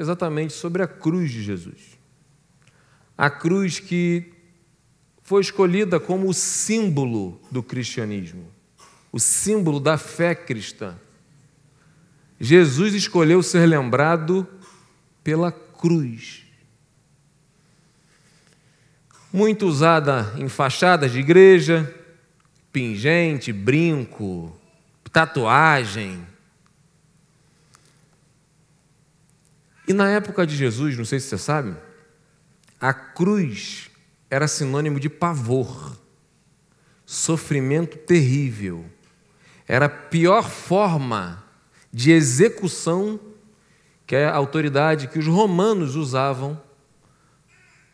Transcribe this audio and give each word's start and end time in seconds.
exatamente 0.00 0.54
sobre 0.54 0.82
a 0.82 0.88
cruz 0.88 1.30
de 1.30 1.42
Jesus. 1.42 1.98
A 3.18 3.28
cruz 3.28 3.78
que 3.78 4.32
foi 5.22 5.42
escolhida 5.42 6.00
como 6.00 6.26
o 6.26 6.32
símbolo 6.32 7.38
do 7.50 7.62
cristianismo, 7.62 8.50
o 9.12 9.20
símbolo 9.20 9.78
da 9.78 9.98
fé 9.98 10.34
cristã. 10.34 10.96
Jesus 12.40 12.94
escolheu 12.94 13.42
ser 13.42 13.66
lembrado 13.66 14.48
pela 15.22 15.52
cruz. 15.52 16.46
Muito 19.30 19.66
usada 19.66 20.32
em 20.38 20.48
fachadas 20.48 21.12
de 21.12 21.18
igreja, 21.18 21.94
pingente, 22.72 23.52
brinco, 23.52 24.58
tatuagem. 25.12 26.26
E 29.90 29.92
na 29.92 30.08
época 30.08 30.46
de 30.46 30.54
Jesus, 30.54 30.96
não 30.96 31.04
sei 31.04 31.18
se 31.18 31.26
você 31.26 31.36
sabe, 31.36 31.76
a 32.80 32.94
cruz 32.94 33.90
era 34.30 34.46
sinônimo 34.46 35.00
de 35.00 35.08
pavor, 35.08 35.98
sofrimento 37.04 37.98
terrível. 37.98 38.88
Era 39.66 39.86
a 39.86 39.88
pior 39.88 40.48
forma 40.48 41.42
de 41.92 42.12
execução 42.12 43.18
que 44.06 44.14
a 44.14 44.32
autoridade 44.32 45.08
que 45.08 45.18
os 45.18 45.26
romanos 45.26 45.96
usavam 45.96 46.62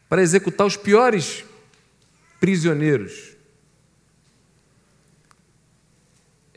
para 0.07 0.21
executar 0.21 0.67
os 0.67 0.77
piores 0.77 1.47
prisioneiros. 2.39 3.33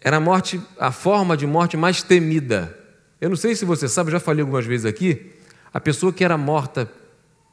Era 0.01 0.17
a 0.17 0.20
morte, 0.20 0.62
a 0.77 0.91
forma 0.91 1.37
de 1.37 1.48
morte 1.48 1.77
mais 1.77 2.03
temida. 2.03 2.77
Eu 3.19 3.29
não 3.29 3.35
sei 3.35 3.55
se 3.55 3.65
você 3.65 3.87
sabe, 3.87 4.11
já 4.11 4.19
falei 4.19 4.41
algumas 4.41 4.65
vezes 4.65 4.85
aqui, 4.85 5.31
a 5.73 5.79
pessoa 5.79 6.13
que 6.13 6.23
era 6.23 6.37
morta 6.37 6.91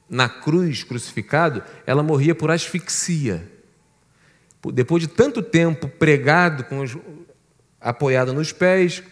na 0.09 0.29
cruz, 0.29 0.85
crucificado, 0.85 1.63
ela 1.87 2.03
morria 2.03 2.35
por 2.35 2.51
asfixia. 2.51 3.51
Depois 4.73 5.03
de 5.03 5.09
tanto 5.09 5.43
tempo 5.43 5.89
pregado, 5.89 6.65
com 6.65 6.81
os, 6.81 6.97
apoiado 7.81 8.33
nos 8.33 8.53
pés, 8.53 9.03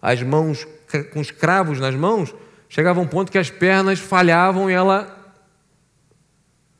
as 0.00 0.22
mãos 0.22 0.66
com 1.12 1.20
os 1.20 1.30
cravos 1.30 1.80
nas 1.80 1.94
mãos, 1.94 2.34
chegava 2.68 3.00
um 3.00 3.06
ponto 3.06 3.30
que 3.30 3.38
as 3.38 3.50
pernas 3.50 3.98
falhavam 3.98 4.70
e 4.70 4.74
ela 4.74 5.12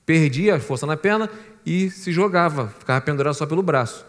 perdia 0.05 0.57
a 0.57 0.61
força 0.61 0.87
na 0.87 0.97
perna 0.97 1.29
e 1.65 1.91
se 1.91 2.13
jogava, 2.13 2.69
ficava 2.79 3.01
pendurada 3.01 3.35
só 3.35 3.47
pelo 3.47 3.63
braço. 3.63 4.07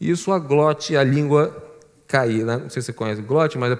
Isso 0.00 0.32
a 0.32 0.38
glote, 0.38 0.96
a 0.96 1.02
língua 1.02 1.70
caía, 2.06 2.44
né? 2.44 2.56
não 2.56 2.70
sei 2.70 2.80
se 2.82 2.86
você 2.86 2.92
conhece 2.92 3.22
glote, 3.22 3.58
mas 3.58 3.76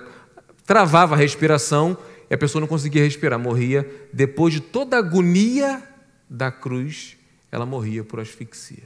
travava 0.70 1.16
a 1.16 1.18
respiração 1.18 1.98
e 2.30 2.34
a 2.34 2.38
pessoa 2.38 2.60
não 2.60 2.68
conseguia 2.68 3.02
respirar, 3.02 3.36
morria. 3.40 3.84
Depois 4.12 4.54
de 4.54 4.60
toda 4.60 4.94
a 4.94 5.00
agonia 5.00 5.82
da 6.28 6.52
cruz, 6.52 7.16
ela 7.50 7.66
morria 7.66 8.04
por 8.04 8.20
asfixia. 8.20 8.84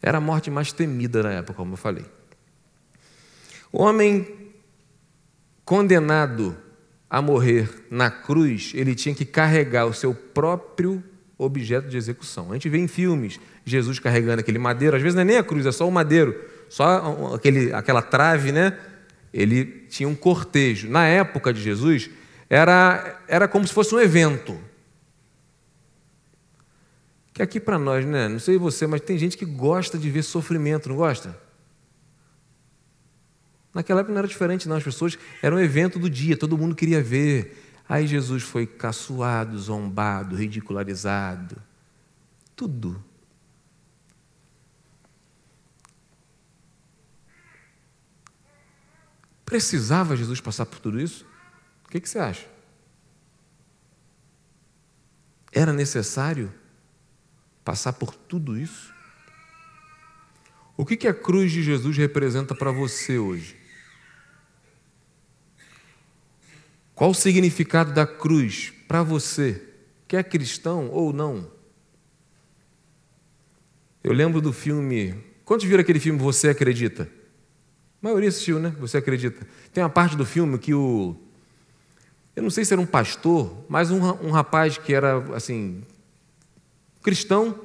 Era 0.00 0.16
a 0.16 0.20
morte 0.22 0.50
mais 0.50 0.72
temida 0.72 1.22
na 1.22 1.32
época, 1.32 1.52
como 1.52 1.74
eu 1.74 1.76
falei. 1.76 2.06
O 3.70 3.82
homem 3.82 4.26
condenado 5.66 6.56
a 7.10 7.20
morrer 7.20 7.68
na 7.90 8.10
cruz, 8.10 8.72
ele 8.74 8.94
tinha 8.94 9.14
que 9.14 9.26
carregar 9.26 9.84
o 9.84 9.92
seu 9.92 10.14
próprio 10.14 11.04
objeto 11.36 11.88
de 11.88 11.98
execução. 11.98 12.52
A 12.52 12.54
gente 12.54 12.70
vê 12.70 12.78
em 12.78 12.88
filmes 12.88 13.38
Jesus 13.66 13.98
carregando 13.98 14.40
aquele 14.40 14.58
madeiro, 14.58 14.96
às 14.96 15.02
vezes 15.02 15.14
não 15.14 15.20
é 15.20 15.26
nem 15.26 15.36
a 15.36 15.44
cruz, 15.44 15.66
é 15.66 15.72
só 15.72 15.86
o 15.86 15.92
madeiro, 15.92 16.34
só 16.70 17.34
aquele, 17.34 17.70
aquela 17.74 18.00
trave, 18.00 18.50
né? 18.50 18.78
Ele 19.36 19.66
tinha 19.90 20.08
um 20.08 20.14
cortejo. 20.14 20.88
Na 20.88 21.06
época 21.06 21.52
de 21.52 21.60
Jesus, 21.60 22.08
era, 22.48 23.20
era 23.28 23.46
como 23.46 23.66
se 23.66 23.74
fosse 23.74 23.94
um 23.94 24.00
evento. 24.00 24.58
Que 27.34 27.42
aqui 27.42 27.60
para 27.60 27.78
nós, 27.78 28.06
né? 28.06 28.28
Não 28.28 28.38
sei 28.38 28.56
você, 28.56 28.86
mas 28.86 29.02
tem 29.02 29.18
gente 29.18 29.36
que 29.36 29.44
gosta 29.44 29.98
de 29.98 30.08
ver 30.08 30.22
sofrimento, 30.22 30.88
não 30.88 30.96
gosta? 30.96 31.38
Naquela 33.74 34.00
época 34.00 34.14
não 34.14 34.20
era 34.20 34.26
diferente, 34.26 34.66
não. 34.66 34.76
As 34.76 34.82
pessoas 34.82 35.18
era 35.42 35.54
um 35.54 35.60
evento 35.60 35.98
do 35.98 36.08
dia, 36.08 36.34
todo 36.34 36.56
mundo 36.56 36.74
queria 36.74 37.02
ver. 37.02 37.62
Aí 37.86 38.06
Jesus 38.06 38.42
foi 38.42 38.66
caçoado, 38.66 39.58
zombado, 39.58 40.34
ridicularizado. 40.34 41.60
Tudo. 42.56 43.04
Precisava 49.46 50.16
Jesus 50.16 50.40
passar 50.40 50.66
por 50.66 50.80
tudo 50.80 51.00
isso? 51.00 51.24
O 51.84 51.88
que, 51.88 52.00
que 52.00 52.08
você 52.08 52.18
acha? 52.18 52.46
Era 55.52 55.72
necessário 55.72 56.52
passar 57.64 57.92
por 57.92 58.12
tudo 58.12 58.58
isso? 58.58 58.92
O 60.76 60.84
que, 60.84 60.96
que 60.96 61.08
a 61.08 61.14
cruz 61.14 61.52
de 61.52 61.62
Jesus 61.62 61.96
representa 61.96 62.54
para 62.54 62.72
você 62.72 63.18
hoje? 63.18 63.56
Qual 66.92 67.10
o 67.10 67.14
significado 67.14 67.94
da 67.94 68.06
cruz 68.06 68.72
para 68.88 69.02
você, 69.02 69.62
que 70.08 70.16
é 70.16 70.22
cristão 70.24 70.90
ou 70.90 71.12
não? 71.12 71.50
Eu 74.02 74.12
lembro 74.12 74.40
do 74.40 74.52
filme. 74.52 75.14
Quantos 75.44 75.66
viram 75.66 75.80
aquele 75.80 76.00
filme 76.00 76.18
Você 76.18 76.48
Acredita? 76.48 77.10
A 78.06 78.08
maioria 78.08 78.28
assistiu, 78.28 78.60
né? 78.60 78.72
Você 78.78 78.98
Acredita. 78.98 79.44
Tem 79.72 79.82
uma 79.82 79.90
parte 79.90 80.14
do 80.14 80.24
filme 80.24 80.58
que 80.58 80.72
o 80.72 81.16
eu 82.36 82.42
não 82.42 82.50
sei 82.50 82.64
se 82.64 82.72
era 82.72 82.80
um 82.80 82.86
pastor, 82.86 83.64
mas 83.68 83.90
um, 83.90 83.98
um 84.24 84.30
rapaz 84.30 84.78
que 84.78 84.94
era 84.94 85.18
assim 85.34 85.82
cristão, 87.02 87.58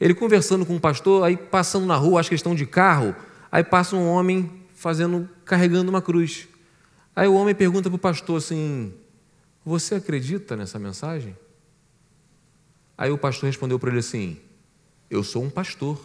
ele 0.00 0.12
conversando 0.12 0.66
com 0.66 0.74
um 0.74 0.80
pastor, 0.80 1.22
aí 1.22 1.36
passando 1.36 1.86
na 1.86 1.94
rua, 1.94 2.18
acho 2.18 2.30
que 2.30 2.34
estão 2.34 2.52
de 2.52 2.66
carro, 2.66 3.14
aí 3.52 3.62
passa 3.62 3.94
um 3.94 4.08
homem 4.08 4.50
fazendo, 4.74 5.30
carregando 5.44 5.88
uma 5.88 6.02
cruz. 6.02 6.48
Aí 7.14 7.28
o 7.28 7.34
homem 7.34 7.54
pergunta 7.54 7.88
para 7.88 7.96
o 7.96 7.98
pastor 7.98 8.38
assim: 8.38 8.92
Você 9.64 9.94
acredita 9.94 10.56
nessa 10.56 10.80
mensagem? 10.80 11.36
Aí 12.98 13.12
o 13.12 13.18
pastor 13.18 13.46
respondeu 13.46 13.78
para 13.78 13.90
ele 13.90 14.00
assim: 14.00 14.36
Eu 15.08 15.22
sou 15.22 15.44
um 15.44 15.50
pastor. 15.50 15.96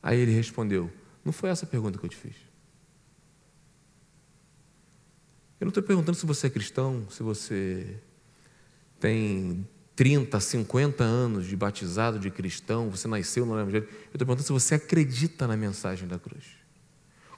Aí 0.00 0.20
ele 0.20 0.30
respondeu: 0.30 0.88
Não 1.24 1.32
foi 1.32 1.50
essa 1.50 1.64
a 1.64 1.68
pergunta 1.68 1.98
que 1.98 2.04
eu 2.04 2.08
te 2.08 2.16
fiz. 2.16 2.36
Eu 5.60 5.66
não 5.66 5.68
estou 5.68 5.82
perguntando 5.82 6.16
se 6.16 6.24
você 6.24 6.46
é 6.46 6.50
cristão, 6.50 7.06
se 7.10 7.22
você 7.22 7.98
tem 8.98 9.66
30, 9.94 10.40
50 10.40 11.04
anos 11.04 11.46
de 11.46 11.54
batizado 11.54 12.18
de 12.18 12.30
cristão, 12.30 12.88
você 12.88 13.06
nasceu 13.06 13.44
no 13.44 13.60
Evangelho. 13.60 13.84
Eu 13.84 14.14
estou 14.14 14.26
perguntando 14.26 14.46
se 14.46 14.52
você 14.52 14.76
acredita 14.76 15.46
na 15.46 15.58
mensagem 15.58 16.08
da 16.08 16.18
cruz. 16.18 16.44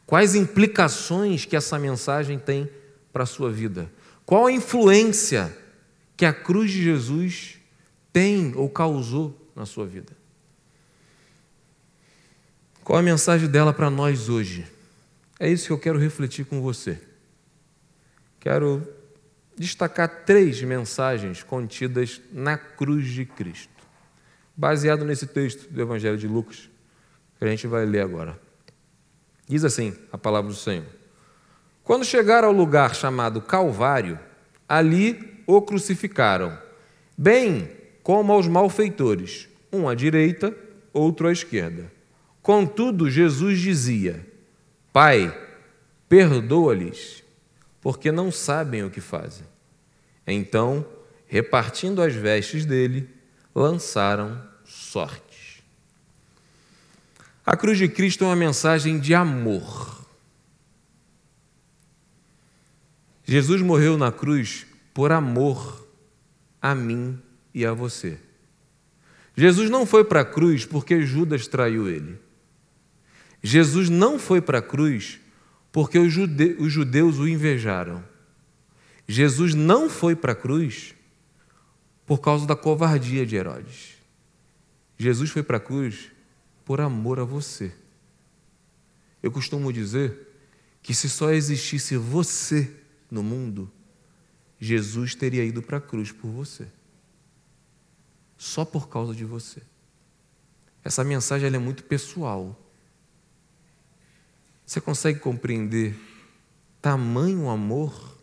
Quais 0.07 0.37
implicações 0.37 1.45
que 1.45 1.57
essa 1.57 1.79
mensagem 1.79 2.39
tem 2.39 2.71
para 3.13 3.25
a 3.25 3.27
sua 3.27 3.51
vida? 3.51 3.91
Qual 4.25 4.47
a 4.47 4.53
influência 4.53 5.57
que 6.17 6.25
a 6.25 6.33
cruz 6.33 6.71
de 6.71 6.83
Jesus 6.83 7.57
tem 8.13 8.55
ou 8.55 8.69
causou 8.69 9.51
na 9.57 9.67
sua 9.67 9.85
vida? 9.85 10.22
Qual 12.85 12.99
a 12.99 13.03
mensagem 13.03 13.49
dela 13.49 13.73
para 13.73 13.89
nós 13.89 14.29
hoje? 14.29 14.67
É 15.39 15.49
isso 15.49 15.67
que 15.67 15.73
eu 15.73 15.79
quero 15.79 16.01
refletir 16.01 16.45
com 16.45 16.61
você. 16.61 17.01
Quero 18.41 18.83
destacar 19.57 20.25
três 20.25 20.61
mensagens 20.63 21.45
contidas 21.45 22.21
na 22.33 22.59
cruz 22.59 23.07
de 23.07 23.25
Cristo, 23.25 23.71
baseado 24.57 25.05
nesse 25.05 25.29
texto 25.29 25.71
do 25.71 25.81
Evangelho 25.81 26.19
de 26.19 26.27
Lucas, 26.27 26.69
que 27.39 27.45
a 27.45 27.49
gente 27.49 27.69
vai 27.69 27.87
ler 27.87 28.01
agora. 28.01 28.37
Diz 29.47 29.65
assim 29.65 29.97
a 30.11 30.19
palavra 30.19 30.51
do 30.51 30.57
Senhor: 30.57 30.87
Quando 31.85 32.05
chegaram 32.05 32.49
ao 32.49 32.55
lugar 32.55 32.97
chamado 32.97 33.41
Calvário, 33.41 34.19
ali 34.69 35.45
o 35.47 35.63
crucificaram, 35.63 36.59
bem 37.17 37.71
como 38.03 38.33
aos 38.33 38.49
malfeitores, 38.49 39.49
um 39.73 39.89
à 39.89 39.95
direita, 39.95 40.53
outro 40.93 41.29
à 41.29 41.33
esquerda. 41.33 41.92
Contudo, 42.43 43.09
Jesus 43.09 43.61
dizia: 43.61 44.27
Pai, 44.93 45.33
perdoa-lhes 46.09 47.23
porque 47.81 48.13
não 48.13 48.31
sabem 48.31 48.85
o 48.85 48.91
que 48.91 49.01
fazem. 49.01 49.47
Então, 50.27 50.87
repartindo 51.27 52.03
as 52.03 52.15
vestes 52.15 52.65
dele, 52.65 53.09
lançaram 53.55 54.41
sorte. 54.65 55.63
A 57.45 57.57
cruz 57.57 57.77
de 57.77 57.89
Cristo 57.89 58.23
é 58.23 58.29
uma 58.29 58.37
mensagem 58.37 59.01
de 59.01 59.15
amor. 59.15 60.07
Jesus 63.25 63.63
morreu 63.63 63.99
na 63.99 64.13
cruz 64.13 64.67
por 64.95 65.11
amor 65.11 65.89
a 66.61 66.75
mim 66.75 67.21
e 67.53 67.67
a 67.67 67.73
você. 67.73 68.19
Jesus 69.37 69.71
não 69.71 69.87
foi 69.87 70.05
para 70.05 70.21
a 70.21 70.25
cruz 70.25 70.65
porque 70.65 71.01
Judas 71.03 71.49
traiu 71.49 71.89
ele. 71.89 72.22
Jesus 73.43 73.89
não 73.89 74.19
foi 74.19 74.41
para 74.41 74.59
a 74.59 74.63
cruz 74.63 75.21
porque 75.73 75.99
os, 75.99 76.13
judeus 76.13 77.19
o 77.19 77.27
invejaram. 77.27 78.05
Jesus 79.09 79.55
não 79.55 79.89
foi 79.89 80.15
para 80.15 80.33
a 80.33 80.37
cruz 80.37 80.95
por 82.07 82.21
causa 82.21 82.47
da 82.47 82.55
covardia 82.55 83.25
de 83.25 83.37
Herodes. 83.37 83.95
Jesus 84.99 85.31
foi 85.31 85.43
para 85.43 85.57
a 85.57 85.61
cruz 85.61 86.13
por 86.65 86.81
amor 86.81 87.19
a 87.19 87.25
você. 87.25 87.75
Eu 89.23 89.33
costumo 89.33 89.73
dizer 89.73 90.29
que 90.83 90.95
se 90.95 91.09
só 91.09 91.31
existisse 91.31 91.97
você 91.97 92.71
no 93.11 93.23
mundo, 93.23 93.71
Jesus 94.61 95.15
teria 95.15 95.45
ido 95.45 95.63
para 95.63 95.79
a 95.79 95.81
cruz 95.81 96.13
por 96.13 96.31
você. 96.31 96.69
Só 98.37 98.65
por 98.65 98.89
causa 98.89 99.15
de 99.15 99.25
você. 99.25 99.63
Essa 100.85 101.03
mensagem 101.03 101.53
é 101.53 101.59
muito 101.59 101.85
pessoal. 101.85 102.62
Você 104.73 104.81
consegue 104.81 105.19
compreender 105.19 105.95
tamanho 106.81 107.51
amor 107.51 108.17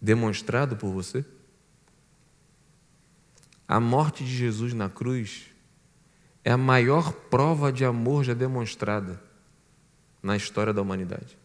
demonstrado 0.00 0.76
por 0.76 0.92
você? 0.92 1.24
A 3.66 3.80
morte 3.80 4.22
de 4.22 4.30
Jesus 4.30 4.72
na 4.72 4.88
cruz 4.88 5.46
é 6.44 6.52
a 6.52 6.56
maior 6.56 7.12
prova 7.12 7.72
de 7.72 7.84
amor 7.84 8.22
já 8.22 8.32
demonstrada 8.32 9.20
na 10.22 10.36
história 10.36 10.72
da 10.72 10.80
humanidade. 10.80 11.36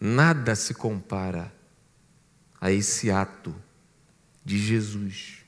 Nada 0.00 0.56
se 0.56 0.74
compara 0.74 1.54
a 2.60 2.72
esse 2.72 3.12
ato 3.12 3.54
de 4.44 4.58
Jesus. 4.58 5.44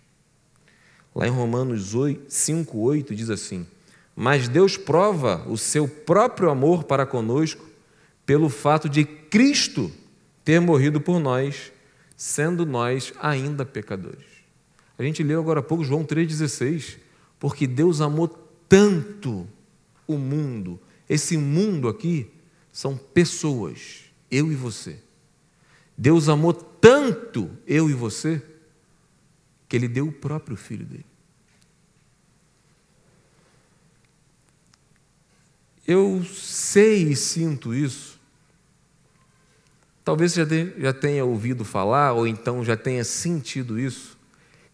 Lá 1.12 1.26
em 1.26 1.30
Romanos 1.30 1.92
5, 2.28 2.78
8 2.78 3.12
diz 3.12 3.28
assim: 3.28 3.66
Mas 4.16 4.48
Deus 4.48 4.78
prova 4.78 5.46
o 5.46 5.58
seu 5.58 5.86
próprio 5.86 6.48
amor 6.48 6.84
para 6.84 7.04
conosco 7.04 7.62
pelo 8.24 8.48
fato 8.48 8.88
de 8.88 9.04
Cristo 9.04 9.92
ter 10.42 10.58
morrido 10.58 11.00
por 11.00 11.20
nós, 11.20 11.70
sendo 12.16 12.64
nós 12.64 13.12
ainda 13.20 13.66
pecadores. 13.66 14.24
A 14.98 15.02
gente 15.02 15.22
leu 15.22 15.38
agora 15.38 15.60
há 15.60 15.62
pouco 15.62 15.84
João 15.84 16.02
3,16, 16.02 16.96
porque 17.38 17.66
Deus 17.66 18.00
amou 18.00 18.26
tanto 18.66 19.46
o 20.06 20.16
mundo. 20.16 20.80
Esse 21.06 21.36
mundo 21.36 21.86
aqui 21.86 22.30
são 22.72 22.96
pessoas, 22.96 24.04
eu 24.30 24.50
e 24.50 24.54
você. 24.54 24.98
Deus 25.96 26.28
amou 26.28 26.54
tanto 26.54 27.50
eu 27.66 27.90
e 27.90 27.92
você 27.92 28.42
que 29.68 29.76
ele 29.76 29.88
deu 29.88 30.08
o 30.08 30.12
próprio 30.12 30.56
filho 30.56 30.86
dele. 30.86 31.15
Eu 35.86 36.24
sei 36.24 37.04
e 37.10 37.16
sinto 37.16 37.72
isso. 37.72 38.18
Talvez 40.04 40.32
você 40.32 40.74
já 40.78 40.92
tenha 40.92 41.24
ouvido 41.24 41.64
falar, 41.64 42.12
ou 42.12 42.26
então 42.26 42.64
já 42.64 42.76
tenha 42.76 43.04
sentido 43.04 43.78
isso, 43.78 44.16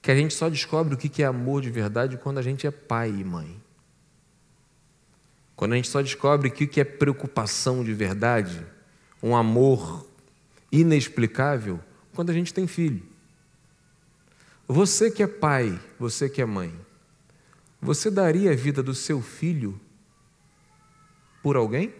que 0.01 0.11
a 0.11 0.15
gente 0.15 0.35
só 0.35 0.49
descobre 0.49 0.95
o 0.95 0.97
que 0.97 1.23
é 1.23 1.27
amor 1.27 1.63
de 1.63 1.71
verdade 1.71 2.17
quando 2.17 2.39
a 2.39 2.43
gente 2.43 2.67
é 2.67 2.71
pai 2.71 3.11
e 3.11 3.25
mãe. 3.25 3.61
Quando 5.55 5.73
a 5.73 5.77
gente 5.77 5.89
só 5.89 6.03
descobre 6.03 6.49
o 6.49 6.53
que 6.53 6.81
é 6.81 6.85
preocupação 6.85 7.85
de 7.85 7.95
verdade, 7.95 8.67
um 9.23 9.37
amor 9.37 10.07
inexplicável, 10.71 11.79
quando 12.15 12.31
a 12.31 12.35
gente 12.35 12.53
tem 12.53 12.67
filho. 12.67 13.03
Você 14.67 15.11
que 15.11 15.23
é 15.23 15.27
pai, 15.27 15.79
você 15.99 16.29
que 16.29 16.41
é 16.41 16.47
mãe, 16.47 16.73
você 17.81 18.11
daria 18.11 18.53
a 18.53 18.57
vida 18.57 18.83
do 18.83 18.95
seu 18.95 19.21
filho 19.21 19.79
por 21.43 21.57
alguém? 21.57 21.93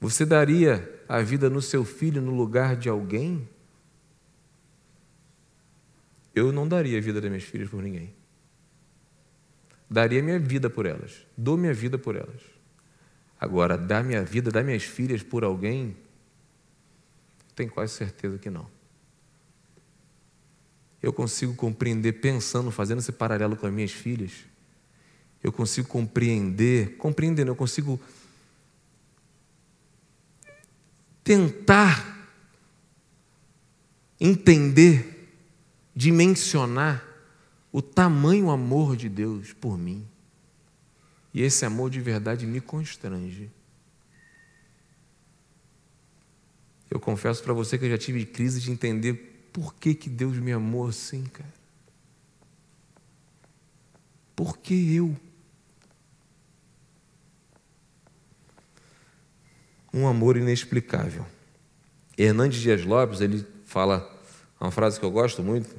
Você 0.00 0.26
daria 0.26 1.02
a 1.08 1.20
vida 1.20 1.48
no 1.48 1.62
seu 1.62 1.84
filho 1.84 2.20
no 2.20 2.34
lugar 2.34 2.76
de 2.76 2.88
alguém? 2.88 3.48
Eu 6.34 6.52
não 6.52 6.68
daria 6.68 6.98
a 6.98 7.00
vida 7.00 7.20
das 7.20 7.30
minhas 7.30 7.44
filhas 7.44 7.70
por 7.70 7.82
ninguém. 7.82 8.14
Daria 9.88 10.22
minha 10.22 10.38
vida 10.38 10.68
por 10.68 10.84
elas. 10.84 11.26
Dou 11.36 11.56
minha 11.56 11.72
vida 11.72 11.96
por 11.96 12.14
elas. 12.14 12.42
Agora, 13.40 13.78
dar 13.78 14.04
minha 14.04 14.22
vida, 14.22 14.50
dar 14.50 14.62
minhas 14.62 14.82
filhas 14.82 15.22
por 15.22 15.44
alguém, 15.44 15.96
tenho 17.54 17.70
quase 17.70 17.92
certeza 17.94 18.38
que 18.38 18.50
não. 18.50 18.68
Eu 21.02 21.12
consigo 21.12 21.54
compreender, 21.54 22.14
pensando, 22.14 22.70
fazendo 22.70 22.98
esse 22.98 23.12
paralelo 23.12 23.56
com 23.56 23.66
as 23.66 23.72
minhas 23.72 23.92
filhas, 23.92 24.32
eu 25.46 25.52
consigo 25.52 25.86
compreender, 25.86 26.96
compreendendo, 26.96 27.52
eu 27.52 27.56
consigo 27.56 28.00
tentar 31.22 32.28
entender, 34.18 35.30
dimensionar 35.94 37.06
o 37.70 37.80
tamanho 37.80 38.50
amor 38.50 38.96
de 38.96 39.08
Deus 39.08 39.52
por 39.52 39.78
mim. 39.78 40.04
E 41.32 41.42
esse 41.42 41.64
amor 41.64 41.90
de 41.90 42.00
verdade 42.00 42.44
me 42.44 42.60
constrange. 42.60 43.48
Eu 46.90 46.98
confesso 46.98 47.40
para 47.44 47.52
você 47.52 47.78
que 47.78 47.84
eu 47.84 47.90
já 47.90 47.98
tive 47.98 48.26
crise 48.26 48.60
de 48.60 48.72
entender 48.72 49.48
por 49.52 49.74
que, 49.74 49.94
que 49.94 50.10
Deus 50.10 50.38
me 50.38 50.50
amou 50.50 50.88
assim, 50.88 51.22
cara. 51.22 51.54
Por 54.34 54.58
que 54.58 54.92
eu? 54.92 55.16
Um 59.96 60.06
amor 60.06 60.36
inexplicável. 60.36 61.24
Hernandes 62.18 62.60
Dias 62.60 62.84
Lopes, 62.84 63.22
ele 63.22 63.46
fala 63.64 64.06
uma 64.60 64.70
frase 64.70 65.00
que 65.00 65.06
eu 65.06 65.10
gosto 65.10 65.42
muito: 65.42 65.74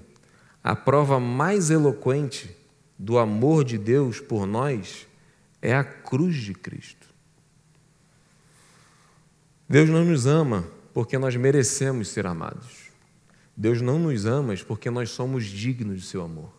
a 0.64 0.76
prova 0.76 1.20
mais 1.20 1.70
eloquente 1.70 2.50
do 2.98 3.20
amor 3.20 3.64
de 3.64 3.78
Deus 3.78 4.20
por 4.20 4.48
nós 4.48 5.06
é 5.62 5.76
a 5.76 5.84
cruz 5.84 6.36
de 6.38 6.56
Cristo. 6.56 7.06
Deus 9.70 9.88
não 9.88 10.04
nos 10.04 10.26
ama 10.26 10.68
porque 10.96 11.18
nós 11.20 11.36
merecemos 11.36 12.08
ser 12.08 12.26
amados. 12.26 12.88
Deus 13.56 13.82
não 13.82 14.00
nos 14.00 14.26
ama 14.26 14.56
porque 14.68 14.90
nós 14.90 15.12
somos 15.12 15.46
dignos 15.46 16.02
de 16.02 16.08
seu 16.08 16.24
amor. 16.24 16.52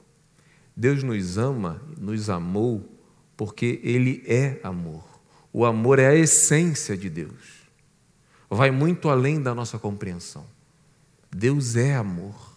Deus 0.76 1.02
nos 1.02 1.36
ama, 1.38 1.82
nos 1.96 2.30
amou 2.30 2.88
porque 3.36 3.80
Ele 3.82 4.22
é 4.26 4.60
amor. 4.62 5.07
O 5.58 5.64
amor 5.64 5.98
é 5.98 6.06
a 6.06 6.14
essência 6.14 6.96
de 6.96 7.10
Deus. 7.10 7.66
Vai 8.48 8.70
muito 8.70 9.08
além 9.08 9.42
da 9.42 9.52
nossa 9.52 9.76
compreensão. 9.76 10.46
Deus 11.32 11.74
é 11.74 11.96
amor. 11.96 12.54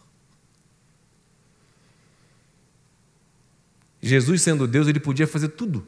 Jesus, 4.00 4.44
sendo 4.44 4.68
Deus, 4.68 4.88
ele 4.88 5.00
podia 5.00 5.26
fazer 5.26 5.48
tudo. 5.48 5.84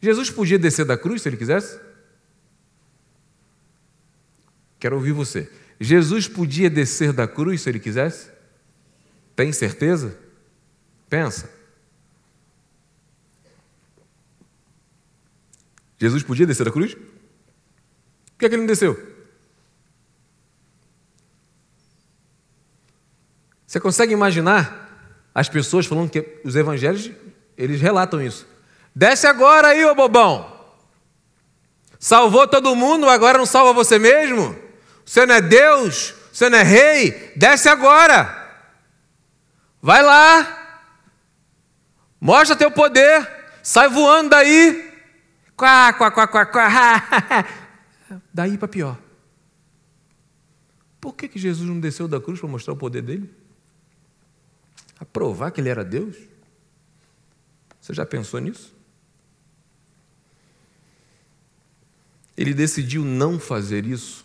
Jesus 0.00 0.30
podia 0.30 0.58
descer 0.58 0.86
da 0.86 0.96
cruz 0.96 1.20
se 1.20 1.28
ele 1.28 1.36
quisesse? 1.36 1.78
Quero 4.80 4.96
ouvir 4.96 5.12
você. 5.12 5.52
Jesus 5.78 6.26
podia 6.26 6.70
descer 6.70 7.12
da 7.12 7.28
cruz 7.28 7.60
se 7.60 7.68
ele 7.68 7.80
quisesse? 7.80 8.30
Tem 9.36 9.52
certeza? 9.52 10.18
Pensa. 11.10 11.61
Jesus 16.02 16.24
podia 16.24 16.44
descer 16.44 16.64
da 16.64 16.72
cruz? 16.72 16.94
Por 16.94 17.04
que, 18.36 18.46
é 18.46 18.48
que 18.48 18.56
ele 18.56 18.62
não 18.62 18.66
desceu? 18.66 19.00
Você 23.64 23.78
consegue 23.78 24.12
imaginar 24.12 25.22
as 25.32 25.48
pessoas 25.48 25.86
falando 25.86 26.10
que 26.10 26.40
os 26.44 26.56
evangelhos, 26.56 27.12
eles 27.56 27.80
relatam 27.80 28.20
isso. 28.20 28.48
Desce 28.92 29.28
agora 29.28 29.68
aí, 29.68 29.84
ô 29.84 29.94
bobão. 29.94 30.60
Salvou 32.00 32.48
todo 32.48 32.74
mundo, 32.74 33.08
agora 33.08 33.38
não 33.38 33.46
salva 33.46 33.72
você 33.72 33.96
mesmo? 33.96 34.58
Você 35.06 35.24
não 35.24 35.36
é 35.36 35.40
Deus? 35.40 36.16
Você 36.32 36.50
não 36.50 36.58
é 36.58 36.64
rei? 36.64 37.32
Desce 37.36 37.68
agora. 37.68 38.58
Vai 39.80 40.02
lá. 40.02 40.80
Mostra 42.20 42.56
teu 42.56 42.72
poder. 42.72 43.30
Sai 43.62 43.88
voando 43.88 44.30
daí. 44.30 44.91
Quá, 45.56 45.92
quá, 45.92 46.10
quá, 46.10 46.26
quá, 46.26 46.46
quá. 46.46 46.68
daí 48.32 48.58
para 48.58 48.68
pior. 48.68 48.98
Por 51.00 51.14
que, 51.14 51.28
que 51.28 51.38
Jesus 51.38 51.68
não 51.68 51.80
desceu 51.80 52.06
da 52.06 52.20
cruz 52.20 52.38
para 52.40 52.48
mostrar 52.48 52.74
o 52.74 52.76
poder 52.76 53.02
dele? 53.02 53.32
A 54.98 55.04
provar 55.04 55.50
que 55.50 55.60
ele 55.60 55.68
era 55.68 55.84
Deus? 55.84 56.16
Você 57.80 57.92
já 57.92 58.06
pensou 58.06 58.38
nisso? 58.40 58.72
Ele 62.36 62.54
decidiu 62.54 63.04
não 63.04 63.38
fazer 63.38 63.84
isso 63.84 64.24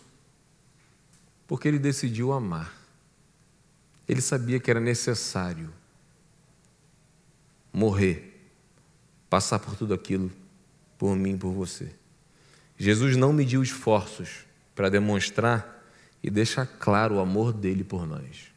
porque 1.46 1.66
ele 1.66 1.78
decidiu 1.78 2.32
amar. 2.32 2.72
Ele 4.08 4.20
sabia 4.20 4.60
que 4.60 4.70
era 4.70 4.80
necessário 4.80 5.72
morrer, 7.72 8.50
passar 9.28 9.58
por 9.58 9.74
tudo 9.76 9.92
aquilo 9.94 10.30
por 10.98 11.16
mim 11.16 11.34
e 11.34 11.38
por 11.38 11.52
você. 11.52 11.88
Jesus 12.76 13.16
não 13.16 13.32
mediu 13.32 13.62
esforços 13.62 14.44
para 14.74 14.90
demonstrar 14.90 15.78
e 16.22 16.28
deixar 16.28 16.66
claro 16.66 17.14
o 17.14 17.20
amor 17.20 17.52
dele 17.52 17.84
por 17.84 18.06
nós. 18.06 18.48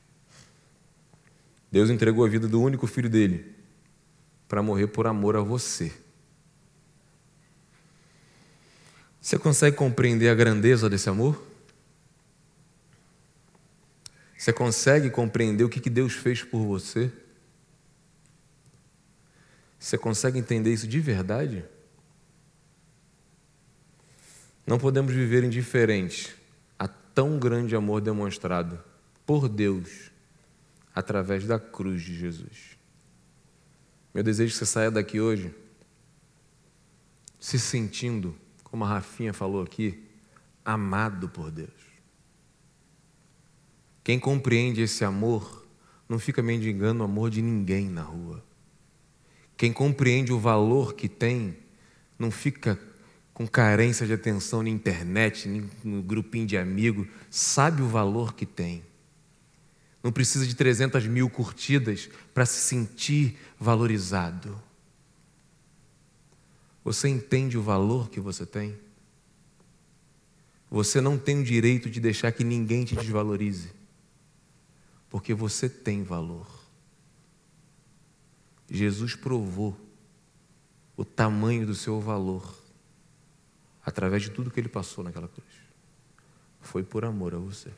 Deus 1.71 1.89
entregou 1.89 2.25
a 2.25 2.27
vida 2.27 2.47
do 2.47 2.61
único 2.61 2.85
filho 2.87 3.09
dele 3.09 3.55
para 4.47 4.61
morrer 4.61 4.87
por 4.87 5.07
amor 5.07 5.37
a 5.37 5.41
você. 5.41 5.93
Você 9.21 9.37
consegue 9.37 9.77
compreender 9.77 10.29
a 10.29 10.35
grandeza 10.35 10.89
desse 10.89 11.07
amor? 11.07 11.41
Você 14.37 14.51
consegue 14.51 15.09
compreender 15.09 15.63
o 15.63 15.69
que 15.69 15.89
Deus 15.89 16.13
fez 16.13 16.43
por 16.43 16.65
você? 16.65 17.11
Você 19.79 19.97
consegue 19.97 20.39
entender 20.39 20.73
isso 20.73 20.87
de 20.87 20.99
verdade? 20.99 21.63
Não 24.71 24.79
podemos 24.79 25.13
viver 25.13 25.43
indiferentes 25.43 26.33
a 26.79 26.87
tão 26.87 27.37
grande 27.37 27.75
amor 27.75 27.99
demonstrado 27.99 28.81
por 29.25 29.49
Deus 29.49 30.09
através 30.95 31.45
da 31.45 31.59
cruz 31.59 32.01
de 32.01 32.17
Jesus. 32.17 32.77
Meu 34.13 34.23
desejo 34.23 34.47
é 34.47 34.51
que 34.53 34.57
você 34.57 34.65
saia 34.65 34.89
daqui 34.89 35.19
hoje 35.19 35.53
se 37.37 37.59
sentindo, 37.59 38.33
como 38.63 38.85
a 38.85 38.87
Rafinha 38.87 39.33
falou 39.33 39.61
aqui, 39.61 40.05
amado 40.63 41.27
por 41.27 41.51
Deus. 41.51 41.91
Quem 44.05 44.17
compreende 44.17 44.83
esse 44.83 45.03
amor 45.03 45.67
não 46.07 46.17
fica 46.17 46.41
mendigando 46.41 47.01
o 47.01 47.05
amor 47.05 47.29
de 47.29 47.41
ninguém 47.41 47.89
na 47.89 48.03
rua. 48.03 48.41
Quem 49.57 49.73
compreende 49.73 50.31
o 50.31 50.39
valor 50.39 50.93
que 50.93 51.09
tem 51.09 51.57
não 52.17 52.31
fica 52.31 52.79
com 53.41 53.47
carência 53.47 54.05
de 54.05 54.13
atenção 54.13 54.61
na 54.61 54.69
internet, 54.69 55.49
no 55.83 56.03
grupinho 56.03 56.45
de 56.45 56.57
amigos, 56.57 57.07
sabe 57.29 57.81
o 57.81 57.87
valor 57.87 58.35
que 58.35 58.45
tem. 58.45 58.83
Não 60.03 60.11
precisa 60.11 60.45
de 60.45 60.55
300 60.55 61.07
mil 61.07 61.27
curtidas 61.27 62.07
para 62.35 62.45
se 62.45 62.61
sentir 62.61 63.37
valorizado. 63.59 64.61
Você 66.83 67.07
entende 67.07 67.57
o 67.57 67.63
valor 67.63 68.09
que 68.11 68.19
você 68.19 68.45
tem? 68.45 68.77
Você 70.69 71.01
não 71.01 71.17
tem 71.17 71.39
o 71.39 71.43
direito 71.43 71.89
de 71.89 71.99
deixar 71.99 72.31
que 72.31 72.43
ninguém 72.43 72.85
te 72.85 72.95
desvalorize, 72.95 73.71
porque 75.09 75.33
você 75.33 75.67
tem 75.67 76.03
valor. 76.03 76.47
Jesus 78.69 79.15
provou 79.15 79.75
o 80.95 81.03
tamanho 81.03 81.65
do 81.65 81.73
seu 81.73 81.99
valor 81.99 82.60
através 83.85 84.23
de 84.23 84.31
tudo 84.31 84.51
que 84.51 84.59
ele 84.59 84.69
passou 84.69 85.03
naquela 85.03 85.27
cruz. 85.27 85.49
Foi 86.61 86.83
por 86.83 87.03
amor 87.03 87.33
a 87.33 87.37
você. 87.37 87.69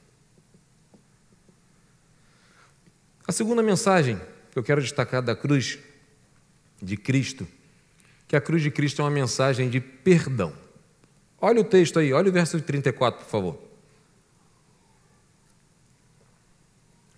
A 3.27 3.31
segunda 3.31 3.63
mensagem 3.63 4.19
que 4.51 4.59
eu 4.59 4.63
quero 4.63 4.81
destacar 4.81 5.21
da 5.21 5.35
cruz 5.35 5.79
de 6.81 6.97
Cristo, 6.97 7.47
que 8.27 8.35
a 8.35 8.41
cruz 8.41 8.61
de 8.61 8.69
Cristo 8.69 9.01
é 9.01 9.05
uma 9.05 9.11
mensagem 9.11 9.69
de 9.69 9.79
perdão. 9.79 10.53
Olha 11.39 11.61
o 11.61 11.63
texto 11.63 11.99
aí, 11.99 12.13
olha 12.13 12.29
o 12.29 12.33
verso 12.33 12.59
34, 12.61 13.23
por 13.23 13.29
favor. 13.29 13.59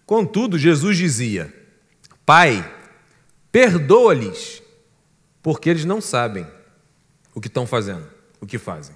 Contudo, 0.06 0.58
Jesus 0.58 0.98
dizia: 0.98 1.54
Pai, 2.25 2.72
perdoa-lhes, 3.51 4.62
porque 5.42 5.70
eles 5.70 5.86
não 5.86 6.00
sabem 6.00 6.46
o 7.34 7.42
que 7.42 7.48
estão 7.48 7.65
fazendo, 7.65 8.08
o 8.45 8.47
que 8.47 8.57
fazem. 8.57 8.95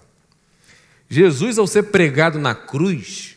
Jesus, 1.09 1.57
ao 1.57 1.67
ser 1.67 1.83
pregado 1.83 2.39
na 2.39 2.53
cruz, 2.53 3.35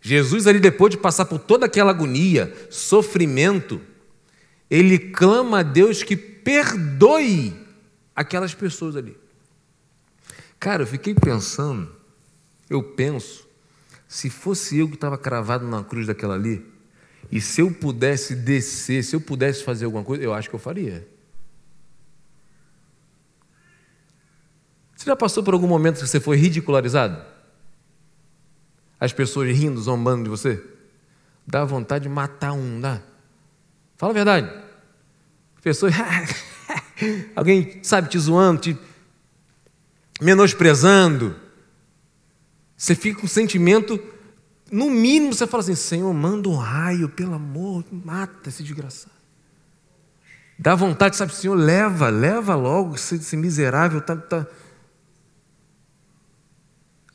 Jesus, 0.00 0.46
ali 0.46 0.58
depois 0.58 0.90
de 0.90 0.98
passar 0.98 1.24
por 1.26 1.38
toda 1.38 1.66
aquela 1.66 1.90
agonia, 1.90 2.52
sofrimento, 2.70 3.80
ele 4.70 4.98
clama 4.98 5.60
a 5.60 5.62
Deus 5.62 6.02
que 6.02 6.16
perdoe 6.16 7.54
aquelas 8.14 8.54
pessoas 8.54 8.96
ali. 8.96 9.16
Cara, 10.58 10.82
eu 10.82 10.86
fiquei 10.86 11.14
pensando, 11.14 11.90
eu 12.70 12.82
penso, 12.82 13.46
se 14.08 14.30
fosse 14.30 14.78
eu 14.78 14.88
que 14.88 14.94
estava 14.94 15.18
cravado 15.18 15.66
na 15.66 15.84
cruz 15.84 16.06
daquela 16.06 16.34
ali, 16.34 16.64
e 17.30 17.40
se 17.40 17.60
eu 17.60 17.70
pudesse 17.70 18.34
descer, 18.34 19.02
se 19.02 19.16
eu 19.16 19.20
pudesse 19.20 19.64
fazer 19.64 19.84
alguma 19.84 20.04
coisa, 20.04 20.22
eu 20.22 20.32
acho 20.32 20.48
que 20.48 20.54
eu 20.54 20.60
faria. 20.60 21.06
Você 25.04 25.10
já 25.10 25.16
passou 25.16 25.42
por 25.42 25.52
algum 25.52 25.66
momento 25.66 26.00
que 26.00 26.06
você 26.06 26.18
foi 26.18 26.38
ridicularizado? 26.38 27.22
as 28.98 29.12
pessoas 29.12 29.54
rindo, 29.54 29.78
zombando 29.78 30.24
de 30.24 30.30
você? 30.30 30.64
Dá 31.46 31.62
vontade 31.62 32.04
de 32.04 32.08
matar 32.08 32.52
um, 32.52 32.80
dá? 32.80 33.02
Fala 33.98 34.12
a 34.12 34.14
verdade. 34.14 34.50
Pessoas, 35.60 35.92
alguém, 37.36 37.80
sabe, 37.82 38.08
te 38.08 38.18
zoando, 38.18 38.62
te 38.62 38.78
menosprezando. 40.22 41.36
Você 42.74 42.94
fica 42.94 43.20
com 43.20 43.26
um 43.26 43.28
sentimento, 43.28 44.02
no 44.72 44.88
mínimo 44.88 45.34
você 45.34 45.46
fala 45.46 45.62
assim: 45.62 45.74
Senhor, 45.74 46.14
manda 46.14 46.48
um 46.48 46.56
raio, 46.56 47.10
pelo 47.10 47.34
amor, 47.34 47.84
mata 47.92 48.48
esse 48.48 48.62
desgraçado. 48.62 49.12
Dá 50.58 50.74
vontade, 50.74 51.14
sabe, 51.14 51.34
Senhor, 51.34 51.56
leva, 51.56 52.08
leva 52.08 52.54
logo, 52.54 52.94
esse, 52.94 53.16
esse 53.16 53.36
miserável 53.36 53.98
está. 53.98 54.16
Tá, 54.16 54.46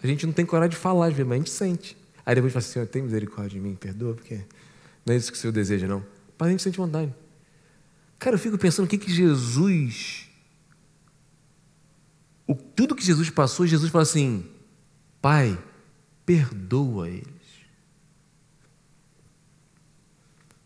a 0.02 0.08
gente 0.08 0.26
não 0.26 0.34
tem 0.34 0.46
coragem 0.46 0.72
de 0.72 0.78
falar, 0.78 1.12
mas 1.12 1.32
a 1.32 1.36
gente 1.36 1.50
sente. 1.50 1.98
Aí 2.26 2.36
depois 2.36 2.54
fala 2.54 2.64
assim, 2.64 2.74
Senhor, 2.74 2.88
tem 2.88 3.02
misericórdia 3.02 3.60
de 3.60 3.60
mim, 3.60 3.76
perdoa, 3.76 4.14
porque 4.14 4.42
não 5.06 5.14
é 5.14 5.18
isso 5.18 5.32
que 5.32 5.38
o 5.38 5.42
Senhor 5.42 5.52
deseja, 5.52 5.88
não. 5.88 6.06
Mas 6.38 6.48
a 6.48 6.52
gente 6.52 6.64
sente 6.64 6.78
vontade. 6.78 7.14
Cara, 8.18 8.36
eu 8.36 8.40
fico 8.40 8.58
pensando 8.58 8.86
o 8.86 8.90
que, 8.90 8.98
que 8.98 9.12
Jesus. 9.12 10.30
O, 12.46 12.56
tudo 12.56 12.96
que 12.96 13.04
Jesus 13.04 13.30
passou, 13.30 13.66
Jesus 13.66 13.92
fala 13.92 14.04
assim: 14.04 14.46
Pai, 15.22 15.58
perdoa 16.26 17.10
eles. 17.10 17.26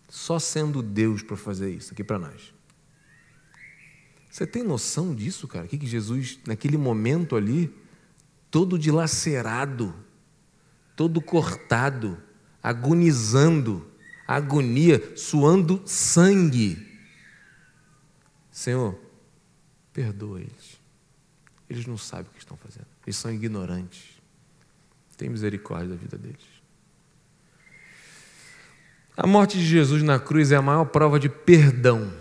Só 0.09 0.39
sendo 0.39 0.81
Deus 0.81 1.21
para 1.23 1.35
fazer 1.35 1.71
isso 1.71 1.93
aqui 1.93 2.03
para 2.03 2.19
nós. 2.19 2.53
Você 4.29 4.47
tem 4.47 4.63
noção 4.63 5.13
disso, 5.13 5.47
cara? 5.47 5.65
O 5.65 5.67
que, 5.67 5.77
que 5.77 5.85
Jesus, 5.85 6.39
naquele 6.47 6.77
momento 6.77 7.35
ali, 7.35 7.71
todo 8.53 8.77
dilacerado, 8.77 9.95
todo 10.95 11.19
cortado, 11.19 12.21
agonizando, 12.61 13.91
agonia, 14.27 15.17
suando 15.17 15.81
sangue. 15.87 16.77
Senhor, 18.51 18.95
perdoa 19.91 20.39
eles. 20.39 20.79
Eles 21.67 21.87
não 21.87 21.97
sabem 21.97 22.27
o 22.29 22.33
que 22.35 22.41
estão 22.41 22.55
fazendo. 22.55 22.85
Eles 23.07 23.15
são 23.15 23.33
ignorantes. 23.33 24.21
Tem 25.17 25.29
misericórdia 25.29 25.89
da 25.89 25.95
vida 25.95 26.15
deles. 26.19 26.45
A 29.17 29.25
morte 29.25 29.57
de 29.57 29.65
Jesus 29.65 30.03
na 30.03 30.19
cruz 30.19 30.51
é 30.51 30.57
a 30.57 30.61
maior 30.61 30.85
prova 30.85 31.19
de 31.19 31.27
perdão. 31.27 32.13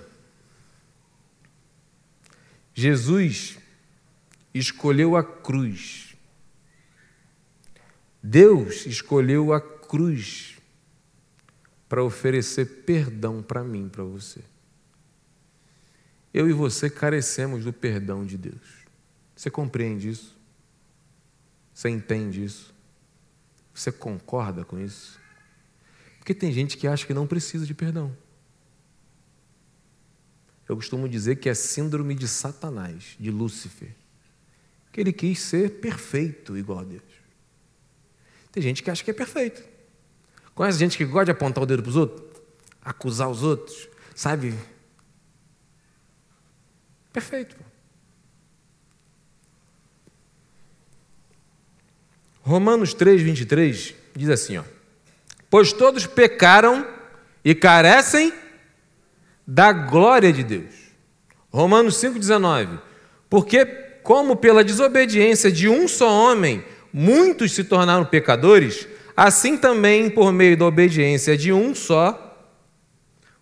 Jesus 2.73 3.59
escolheu 4.55 5.15
a 5.15 5.23
cruz 5.23 6.12
Deus 8.23 8.87
escolheu 8.87 9.53
a 9.53 9.61
cruz 9.61 10.59
para 11.89 12.05
oferecer 12.05 12.85
perdão 12.85 13.43
para 13.43 13.65
mim, 13.65 13.89
para 13.89 14.05
você. 14.05 14.41
Eu 16.33 16.49
e 16.49 16.53
você 16.53 16.89
carecemos 16.89 17.65
do 17.65 17.73
perdão 17.73 18.25
de 18.25 18.39
Deus. 18.39 18.87
Você 19.37 19.51
compreende 19.51 20.09
isso? 20.09 20.35
Você 21.75 21.89
entende 21.89 22.45
isso? 22.45 22.73
Você 23.75 23.91
concorda 23.91 24.65
com 24.65 24.79
isso? 24.79 25.21
Porque 26.19 26.33
tem 26.33 26.53
gente 26.53 26.77
que 26.77 26.87
acha 26.87 27.07
que 27.07 27.13
não 27.13 27.27
precisa 27.27 27.67
de 27.67 27.75
perdão. 27.75 28.17
Eu 30.69 30.77
costumo 30.77 31.09
dizer 31.09 31.37
que 31.37 31.49
é 31.49 31.55
síndrome 31.55 32.15
de 32.15 32.29
Satanás, 32.29 33.17
de 33.19 33.31
Lúcifer. 33.31 33.95
Que 34.93 35.01
ele 35.01 35.13
quis 35.13 35.41
ser 35.41 35.81
perfeito 35.81 36.57
igual 36.57 36.79
a 36.79 36.85
Deus. 36.85 37.22
Tem 38.53 38.63
gente 38.63 38.83
que 38.83 38.91
acha 38.91 39.03
que 39.03 39.11
é 39.11 39.15
perfeito. 39.15 39.63
Conhece 40.55 40.79
gente 40.79 40.99
que 40.99 41.05
gosta 41.05 41.27
de 41.27 41.31
apontar 41.33 41.65
o 41.65 41.67
dedo 41.67 41.83
para 41.83 41.91
os 41.91 41.97
outros? 41.97 42.43
Acusar 42.85 43.31
os 43.31 43.43
outros? 43.43 43.89
Sabe? 44.15 44.55
Perfeito. 47.13 47.57
Romanos 52.43 52.93
3, 52.93 53.23
23 53.23 53.95
diz 54.15 54.29
assim: 54.29 54.59
ó, 54.59 54.65
Pois 55.49 55.73
todos 55.73 56.07
pecaram 56.07 56.87
e 57.45 57.55
carecem 57.55 58.33
da 59.47 59.73
glória 59.73 60.33
de 60.33 60.43
Deus. 60.43 60.75
Romanos 61.51 61.95
5,19. 61.97 62.81
Porque 63.31 63.65
como 64.03 64.37
pela 64.37 64.65
desobediência 64.65 65.51
de 65.51 65.69
um 65.69 65.87
só 65.87 66.11
homem 66.11 66.65
muitos 66.93 67.53
se 67.53 67.65
tornaram 67.65 68.05
pecadores, 68.05 68.87
assim 69.17 69.57
também 69.57 70.11
por 70.11 70.33
meio 70.33 70.57
da 70.57 70.67
obediência 70.67 71.37
de 71.37 71.53
um 71.53 71.75
só, 71.75 72.51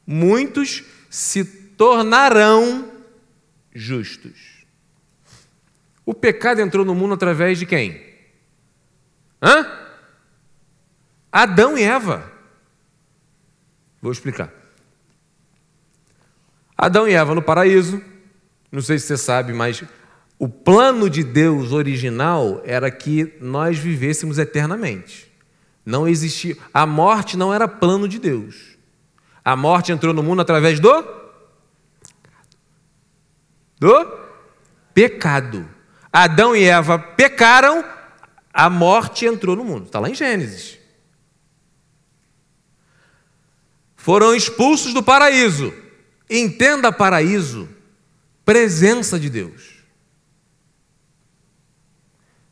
muitos 0.06 0.84
se 1.08 1.44
tornarão 1.44 2.92
justos. 3.72 4.64
O 6.04 6.14
pecado 6.14 6.60
entrou 6.60 6.84
no 6.84 6.94
mundo 6.94 7.14
através 7.14 7.58
de 7.58 7.66
quem? 7.66 8.02
Hã? 9.42 9.66
Adão 11.32 11.78
e 11.78 11.82
Eva. 11.82 12.30
Vou 14.02 14.10
explicar. 14.10 14.52
Adão 16.76 17.06
e 17.06 17.12
Eva 17.12 17.34
no 17.34 17.42
paraíso, 17.42 18.02
não 18.72 18.80
sei 18.80 18.98
se 18.98 19.06
você 19.06 19.16
sabe, 19.16 19.52
mas 19.52 19.84
o 20.40 20.48
plano 20.48 21.10
de 21.10 21.22
Deus 21.22 21.70
original 21.70 22.62
era 22.64 22.90
que 22.90 23.36
nós 23.42 23.78
vivêssemos 23.78 24.38
eternamente. 24.38 25.30
Não 25.84 26.08
existia, 26.08 26.56
a 26.72 26.86
morte 26.86 27.36
não 27.36 27.52
era 27.52 27.68
plano 27.68 28.08
de 28.08 28.18
Deus. 28.18 28.78
A 29.44 29.54
morte 29.54 29.92
entrou 29.92 30.14
no 30.14 30.22
mundo 30.22 30.40
através 30.40 30.80
do 30.80 31.20
do 33.78 34.18
pecado. 34.94 35.68
Adão 36.10 36.56
e 36.56 36.64
Eva 36.64 36.98
pecaram, 36.98 37.84
a 38.50 38.70
morte 38.70 39.26
entrou 39.26 39.54
no 39.54 39.64
mundo. 39.64 39.86
Está 39.86 40.00
lá 40.00 40.08
em 40.08 40.14
Gênesis. 40.14 40.78
Foram 43.94 44.34
expulsos 44.34 44.94
do 44.94 45.02
paraíso. 45.02 45.70
Entenda 46.30 46.90
paraíso, 46.90 47.68
presença 48.42 49.20
de 49.20 49.28
Deus. 49.28 49.79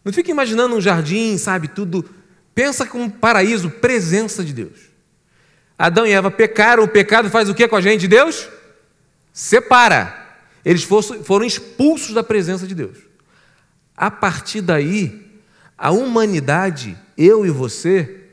Não 0.09 0.13
fica 0.15 0.31
imaginando 0.31 0.75
um 0.75 0.81
jardim, 0.81 1.37
sabe, 1.37 1.69
tudo. 1.69 2.03
Pensa 2.55 2.87
como 2.87 3.11
paraíso, 3.11 3.69
presença 3.69 4.43
de 4.43 4.55
Deus. 4.55 4.89
Adão 5.77 6.07
e 6.07 6.13
Eva 6.13 6.31
pecaram, 6.31 6.83
o 6.83 6.89
pecado 6.89 7.29
faz 7.29 7.51
o 7.51 7.55
que 7.55 7.69
com 7.69 7.77
a 7.77 7.81
gente, 7.83 8.09
Deus? 8.09 8.49
Separa. 9.35 10.39
Eles 10.65 10.83
foram 10.83 11.45
expulsos 11.45 12.15
da 12.15 12.23
presença 12.23 12.67
de 12.67 12.75
Deus. 12.75 12.97
A 13.95 14.11
partir 14.11 14.63
daí, 14.63 15.43
a 15.77 15.91
humanidade, 15.91 16.97
eu 17.15 17.45
e 17.45 17.51
você, 17.51 18.31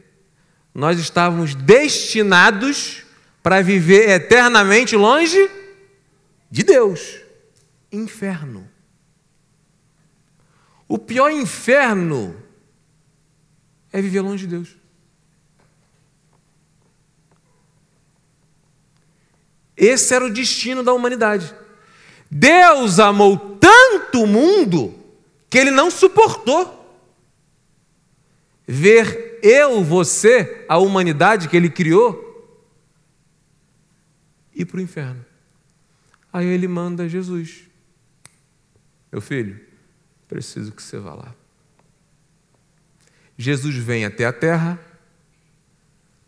nós 0.73 0.97
estávamos 0.97 1.55
destinados 1.55 3.03
para 3.43 3.61
viver 3.61 4.07
eternamente 4.11 4.95
longe 4.95 5.49
de 6.49 6.63
Deus 6.63 7.19
inferno. 7.91 8.65
O 10.87 10.97
pior 10.97 11.31
inferno 11.31 12.35
é 13.91 14.01
viver 14.01 14.21
longe 14.21 14.45
de 14.45 14.55
Deus. 14.55 14.75
Esse 19.75 20.13
era 20.13 20.25
o 20.25 20.33
destino 20.33 20.83
da 20.83 20.93
humanidade. 20.93 21.53
Deus 22.29 22.99
amou 22.99 23.57
tanto 23.59 24.23
o 24.23 24.27
mundo 24.27 24.93
que 25.49 25.57
ele 25.57 25.71
não 25.71 25.91
suportou 25.91 26.83
ver 28.67 29.39
eu, 29.43 29.83
você, 29.83 30.65
a 30.67 30.77
humanidade 30.77 31.47
que 31.47 31.55
ele 31.55 31.69
criou, 31.69 32.25
ir 34.53 34.65
para 34.65 34.77
o 34.77 34.81
inferno. 34.81 35.23
Aí 36.33 36.47
ele 36.47 36.67
manda 36.67 37.07
Jesus. 37.07 37.63
Meu 39.11 39.21
filho, 39.21 39.64
preciso 40.35 40.73
que 40.73 40.83
você 40.83 40.99
vá 40.99 41.13
lá. 41.13 41.33
Jesus 43.37 43.73
vem 43.75 44.03
até 44.03 44.25
a 44.25 44.33
terra, 44.33 44.77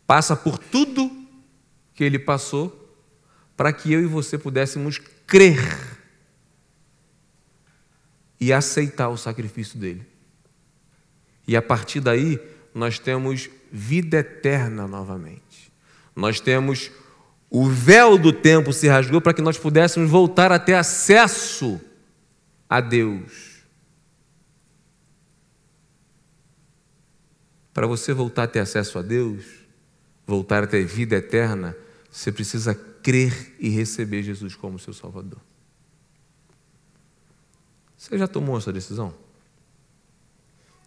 passa 0.06 0.34
por 0.34 0.56
tudo 0.56 1.10
que 1.94 2.02
ele 2.02 2.18
passou, 2.18 2.74
para 3.54 3.70
que 3.70 3.92
eu 3.92 4.00
e 4.00 4.06
você 4.06 4.38
pudéssemos 4.38 4.98
crer 5.26 5.98
e 8.40 8.50
aceitar 8.50 9.10
o 9.10 9.18
sacrifício 9.18 9.78
dele. 9.78 10.06
E 11.46 11.54
a 11.54 11.60
partir 11.60 12.00
daí, 12.00 12.40
nós 12.74 12.98
temos 12.98 13.50
vida 13.70 14.18
eterna 14.18 14.86
novamente. 14.88 15.70
Nós 16.16 16.40
temos 16.40 16.90
o 17.50 17.68
véu 17.68 18.16
do 18.16 18.32
tempo 18.32 18.72
se 18.72 18.88
rasgou 18.88 19.20
para 19.20 19.34
que 19.34 19.42
nós 19.42 19.58
pudéssemos 19.58 20.10
voltar 20.10 20.50
a 20.50 20.58
ter 20.58 20.74
acesso 20.74 21.78
a 22.68 22.80
Deus. 22.80 23.47
Para 27.78 27.86
você 27.86 28.12
voltar 28.12 28.42
a 28.42 28.48
ter 28.48 28.58
acesso 28.58 28.98
a 28.98 29.02
Deus, 29.02 29.44
voltar 30.26 30.64
a 30.64 30.66
ter 30.66 30.84
vida 30.84 31.14
eterna, 31.14 31.76
você 32.10 32.32
precisa 32.32 32.74
crer 32.74 33.54
e 33.60 33.68
receber 33.68 34.20
Jesus 34.24 34.56
como 34.56 34.80
seu 34.80 34.92
Salvador. 34.92 35.38
Você 37.96 38.18
já 38.18 38.26
tomou 38.26 38.58
essa 38.58 38.72
decisão? 38.72 39.14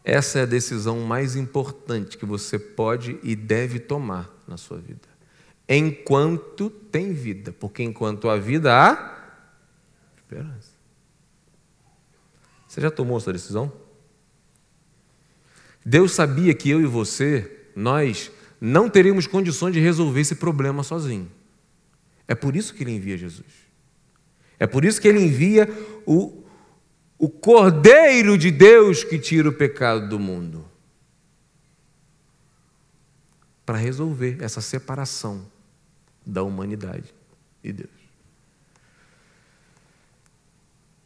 Essa 0.03 0.39
é 0.39 0.41
a 0.41 0.45
decisão 0.45 0.99
mais 0.99 1.37
importante 1.37 2.17
que 2.17 2.25
você 2.25 2.59
pode 2.59 3.17
e 3.23 3.37
deve 3.37 3.79
tomar 3.79 4.29
na 4.45 4.57
sua 4.57 4.77
vida 4.77 5.07
enquanto 5.69 6.69
tem 6.69 7.13
vida, 7.13 7.53
porque 7.53 7.81
enquanto 7.83 8.27
há 8.27 8.35
vida 8.35 8.69
há 8.77 9.39
esperança. 10.17 10.71
Você 12.67 12.81
já 12.81 12.91
tomou 12.91 13.17
essa 13.17 13.31
decisão? 13.31 13.71
Deus 15.85 16.11
sabia 16.11 16.53
que 16.53 16.69
eu 16.69 16.81
e 16.81 16.85
você, 16.85 17.69
nós, 17.75 18.31
não 18.59 18.89
teríamos 18.89 19.25
condições 19.25 19.73
de 19.73 19.79
resolver 19.79 20.21
esse 20.21 20.35
problema 20.35 20.83
sozinho. 20.83 21.31
É 22.27 22.35
por 22.35 22.55
isso 22.55 22.73
que 22.73 22.83
ele 22.83 22.91
envia 22.91 23.17
Jesus. 23.17 23.47
É 24.59 24.67
por 24.67 24.85
isso 24.85 25.01
que 25.01 25.07
ele 25.07 25.19
envia 25.19 25.67
o, 26.05 26.43
o 27.17 27.27
Cordeiro 27.27 28.37
de 28.37 28.51
Deus 28.51 29.03
que 29.03 29.17
tira 29.17 29.49
o 29.49 29.53
pecado 29.53 30.07
do 30.07 30.19
mundo 30.19 30.63
para 33.65 33.77
resolver 33.77 34.37
essa 34.41 34.61
separação 34.61 35.45
da 36.25 36.43
humanidade 36.43 37.13
e 37.63 37.73
Deus. 37.73 37.89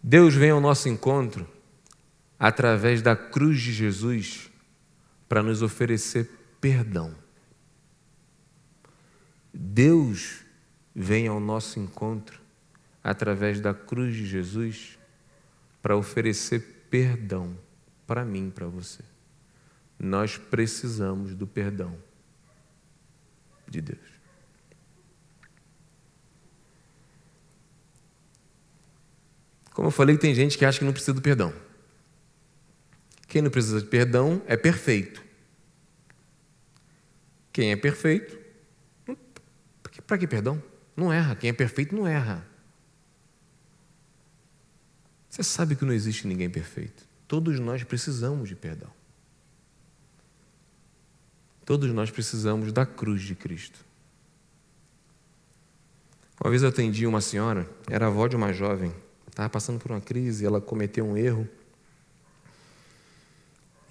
Deus 0.03 0.35
vem 0.35 0.51
ao 0.51 0.61
nosso 0.61 0.89
encontro 0.89 1.47
através 2.37 3.01
da 3.01 3.15
cruz 3.15 3.61
de 3.61 3.71
Jesus 3.71 4.51
para 5.27 5.41
nos 5.41 5.61
oferecer 5.61 6.29
perdão. 6.59 7.15
Deus 9.53 10.41
vem 10.93 11.27
ao 11.27 11.39
nosso 11.39 11.79
encontro 11.79 12.41
através 13.03 13.59
da 13.59 13.73
cruz 13.73 14.15
de 14.15 14.25
Jesus 14.25 14.97
para 15.81 15.95
oferecer 15.95 16.87
perdão 16.89 17.57
para 18.07 18.25
mim, 18.25 18.49
para 18.49 18.67
você. 18.67 19.03
Nós 19.97 20.37
precisamos 20.37 21.35
do 21.35 21.47
perdão 21.47 21.97
de 23.67 23.81
Deus. 23.81 24.15
Como 29.73 29.89
eu 29.89 29.91
falei, 29.91 30.17
tem 30.17 30.33
gente 30.33 30.57
que 30.57 30.65
acha 30.65 30.79
que 30.79 30.85
não 30.85 30.93
precisa 30.93 31.13
do 31.13 31.21
perdão. 31.21 31.53
Quem 33.27 33.41
não 33.41 33.49
precisa 33.49 33.81
de 33.81 33.87
perdão 33.87 34.41
é 34.47 34.55
perfeito. 34.55 35.23
Quem 37.51 37.71
é 37.71 37.75
perfeito, 37.75 38.37
para 40.05 40.17
que 40.17 40.27
perdão? 40.27 40.61
Não 40.95 41.11
erra. 41.11 41.35
Quem 41.35 41.49
é 41.49 41.53
perfeito 41.53 41.95
não 41.95 42.07
erra. 42.07 42.45
Você 45.29 45.43
sabe 45.43 45.75
que 45.75 45.83
não 45.83 45.93
existe 45.93 46.27
ninguém 46.27 46.49
perfeito. 46.49 47.05
Todos 47.27 47.59
nós 47.59 47.83
precisamos 47.83 48.47
de 48.47 48.55
perdão. 48.55 48.89
Todos 51.65 51.91
nós 51.91 52.11
precisamos 52.11 52.71
da 52.71 52.85
cruz 52.85 53.23
de 53.23 53.35
Cristo. 53.35 53.83
Uma 56.39 56.49
vez 56.49 56.61
eu 56.61 56.69
atendi 56.69 57.07
uma 57.07 57.21
senhora, 57.21 57.67
era 57.89 58.07
avó 58.07 58.27
de 58.27 58.35
uma 58.35 58.53
jovem, 58.53 58.93
estava 59.27 59.49
passando 59.49 59.79
por 59.79 59.91
uma 59.91 60.01
crise, 60.01 60.45
ela 60.45 60.61
cometeu 60.61 61.05
um 61.05 61.17
erro 61.17 61.47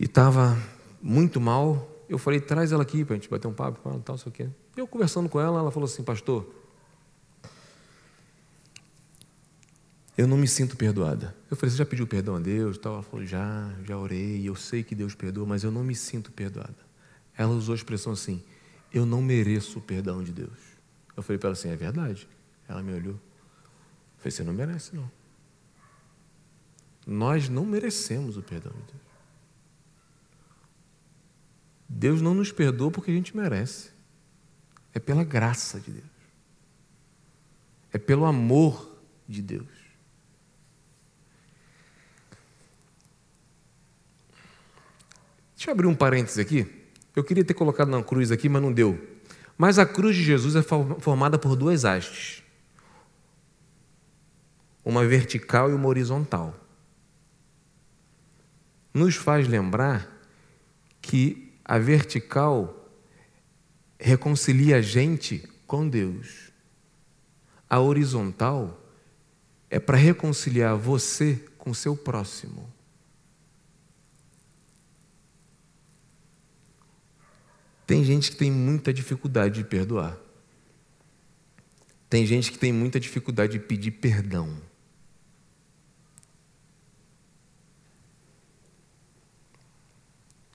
e 0.05 0.07
estava 0.07 0.55
muito 1.01 1.41
mal. 1.41 1.91
Eu 2.11 2.19
falei, 2.19 2.39
traz 2.39 2.73
ela 2.73 2.83
aqui 2.83 3.07
para 3.07 3.15
a 3.15 3.17
gente 3.17 3.27
bater 3.27 3.49
um 3.49 3.55
papo 3.55 3.81
com 3.81 3.89
ela, 3.89 3.99
tal, 4.01 4.19
sei 4.19 4.29
o 4.29 4.33
quê. 4.33 4.51
Eu 4.77 4.87
conversando 4.87 5.31
com 5.31 5.41
ela, 5.41 5.61
ela 5.61 5.71
falou 5.71 5.87
assim, 5.87 6.03
pastor, 6.03 6.47
eu 10.15 10.29
não 10.29 10.37
me 10.37 10.47
sinto 10.47 10.77
perdoada. 10.77 11.35
Eu 11.51 11.57
falei, 11.57 11.71
você 11.71 11.79
já 11.79 11.87
pediu 11.87 12.07
perdão 12.07 12.37
a 12.37 12.39
Deus? 12.39 12.77
Tal? 12.77 12.93
Ela 12.93 13.03
falou, 13.03 13.25
já, 13.25 13.75
já 13.83 13.97
orei, 13.97 14.47
eu 14.47 14.55
sei 14.55 14.83
que 14.83 14.95
Deus 14.95 15.15
perdoa, 15.15 15.47
mas 15.47 15.65
eu 15.65 15.71
não 15.71 15.83
me 15.83 15.95
sinto 15.95 16.31
perdoada. 16.31 16.77
Ela 17.35 17.55
usou 17.55 17.73
a 17.73 17.77
expressão 17.77 18.13
assim, 18.13 18.45
eu 18.93 19.07
não 19.07 19.23
mereço 19.23 19.79
o 19.79 19.83
perdão 19.83 20.23
de 20.23 20.33
Deus. 20.33 20.59
Eu 21.17 21.23
falei 21.23 21.39
para 21.39 21.49
ela 21.49 21.55
assim, 21.55 21.71
é 21.71 21.77
verdade. 21.77 22.29
Ela 22.69 22.83
me 22.83 22.93
olhou. 22.93 23.15
Eu 23.15 24.19
falei, 24.19 24.31
você 24.33 24.45
não 24.45 24.53
merece 24.53 24.95
não. 24.95 25.11
Nós 27.07 27.49
não 27.49 27.65
merecemos 27.65 28.37
o 28.37 28.43
perdão 28.43 28.73
de 28.73 28.93
Deus. 28.93 29.04
Deus 31.95 32.21
não 32.21 32.35
nos 32.35 32.51
perdoa 32.51 32.91
porque 32.91 33.13
a 33.13 33.15
gente 33.15 33.37
merece. 33.37 33.91
É 34.93 34.99
pela 34.99 35.23
graça 35.23 35.79
de 35.79 35.93
Deus. 35.93 36.05
É 37.93 37.99
pelo 37.99 38.25
amor 38.25 38.99
de 39.29 39.41
Deus. 39.41 39.69
Deixa 45.55 45.71
eu 45.71 45.73
abrir 45.73 45.87
um 45.87 45.95
parênteses 45.95 46.39
aqui. 46.39 46.67
Eu 47.15 47.23
queria 47.23 47.45
ter 47.45 47.55
colocado 47.55 47.89
na 47.89 48.03
cruz 48.03 48.33
aqui, 48.33 48.49
mas 48.49 48.61
não 48.61 48.73
deu. 48.73 49.01
Mas 49.57 49.79
a 49.79 49.87
cruz 49.87 50.17
de 50.17 50.25
Jesus 50.25 50.57
é 50.57 50.63
formada 50.63 51.39
por 51.39 51.55
duas 51.55 51.85
hastes: 51.85 52.43
uma 54.85 55.07
vertical 55.07 55.71
e 55.71 55.75
uma 55.75 55.87
horizontal. 55.87 56.59
Nos 58.93 59.15
faz 59.15 59.47
lembrar 59.47 60.11
que 61.01 61.54
a 61.65 61.79
vertical 61.79 62.91
reconcilia 63.99 64.77
a 64.77 64.83
gente 64.83 65.49
com 65.67 65.89
Deus. 65.89 66.53
A 67.69 67.81
horizontal 67.81 68.81
é 69.71 69.81
para 69.81 69.97
reconciliar 69.97 70.77
você 70.77 71.43
com 71.57 71.73
seu 71.73 71.97
próximo. 71.97 72.71
Tem 77.87 78.05
gente 78.05 78.31
que 78.31 78.37
tem 78.37 78.51
muita 78.51 78.93
dificuldade 78.93 79.57
de 79.57 79.65
perdoar. 79.65 80.19
Tem 82.09 82.25
gente 82.27 82.53
que 82.53 82.59
tem 82.59 82.73
muita 82.73 83.01
dificuldade 83.01 83.55
de 83.55 83.59
pedir 83.59 83.91
perdão. 83.93 84.57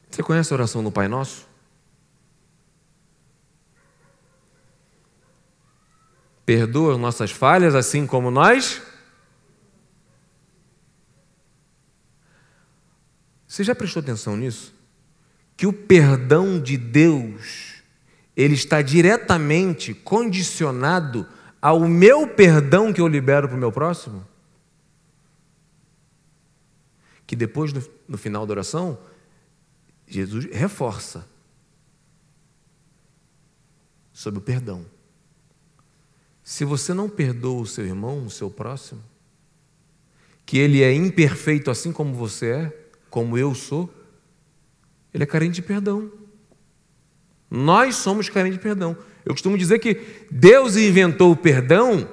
Você 0.09 0.23
conhece 0.23 0.51
a 0.51 0.55
oração 0.55 0.83
do 0.83 0.91
Pai 0.91 1.07
Nosso? 1.07 1.47
Perdoa 6.45 6.97
nossas 6.97 7.29
falhas, 7.29 7.75
assim 7.75 8.07
como 8.07 8.31
nós. 8.31 8.81
Você 13.47 13.63
já 13.63 13.75
prestou 13.75 13.99
atenção 14.01 14.35
nisso? 14.35 14.73
Que 15.55 15.67
o 15.67 15.73
perdão 15.73 16.59
de 16.59 16.75
Deus, 16.75 17.83
ele 18.35 18.55
está 18.55 18.81
diretamente 18.81 19.93
condicionado 19.93 21.27
ao 21.61 21.81
meu 21.81 22.27
perdão 22.27 22.91
que 22.91 23.01
eu 23.01 23.07
libero 23.07 23.47
para 23.47 23.57
o 23.57 23.59
meu 23.59 23.71
próximo? 23.71 24.25
Que 27.27 27.35
depois, 27.35 27.71
no, 27.73 27.83
no 28.07 28.17
final 28.17 28.47
da 28.47 28.53
oração, 28.53 28.97
Jesus 30.09 30.45
reforça 30.45 31.27
sobre 34.11 34.39
o 34.39 34.41
perdão. 34.41 34.85
Se 36.43 36.65
você 36.65 36.93
não 36.93 37.07
perdoa 37.07 37.61
o 37.61 37.65
seu 37.65 37.85
irmão, 37.85 38.25
o 38.25 38.29
seu 38.29 38.49
próximo, 38.49 39.01
que 40.45 40.57
ele 40.57 40.81
é 40.81 40.91
imperfeito 40.91 41.69
assim 41.69 41.91
como 41.91 42.15
você 42.15 42.47
é, 42.47 42.89
como 43.09 43.37
eu 43.37 43.53
sou, 43.53 43.87
ele 45.13 45.23
é 45.23 45.27
carente 45.27 45.55
de 45.55 45.61
perdão. 45.61 46.11
Nós 47.49 47.95
somos 47.95 48.29
carentes 48.29 48.57
de 48.57 48.63
perdão. 48.63 48.97
Eu 49.23 49.33
costumo 49.33 49.57
dizer 49.57 49.77
que 49.77 50.25
Deus 50.31 50.75
inventou 50.75 51.31
o 51.31 51.37
perdão 51.37 52.09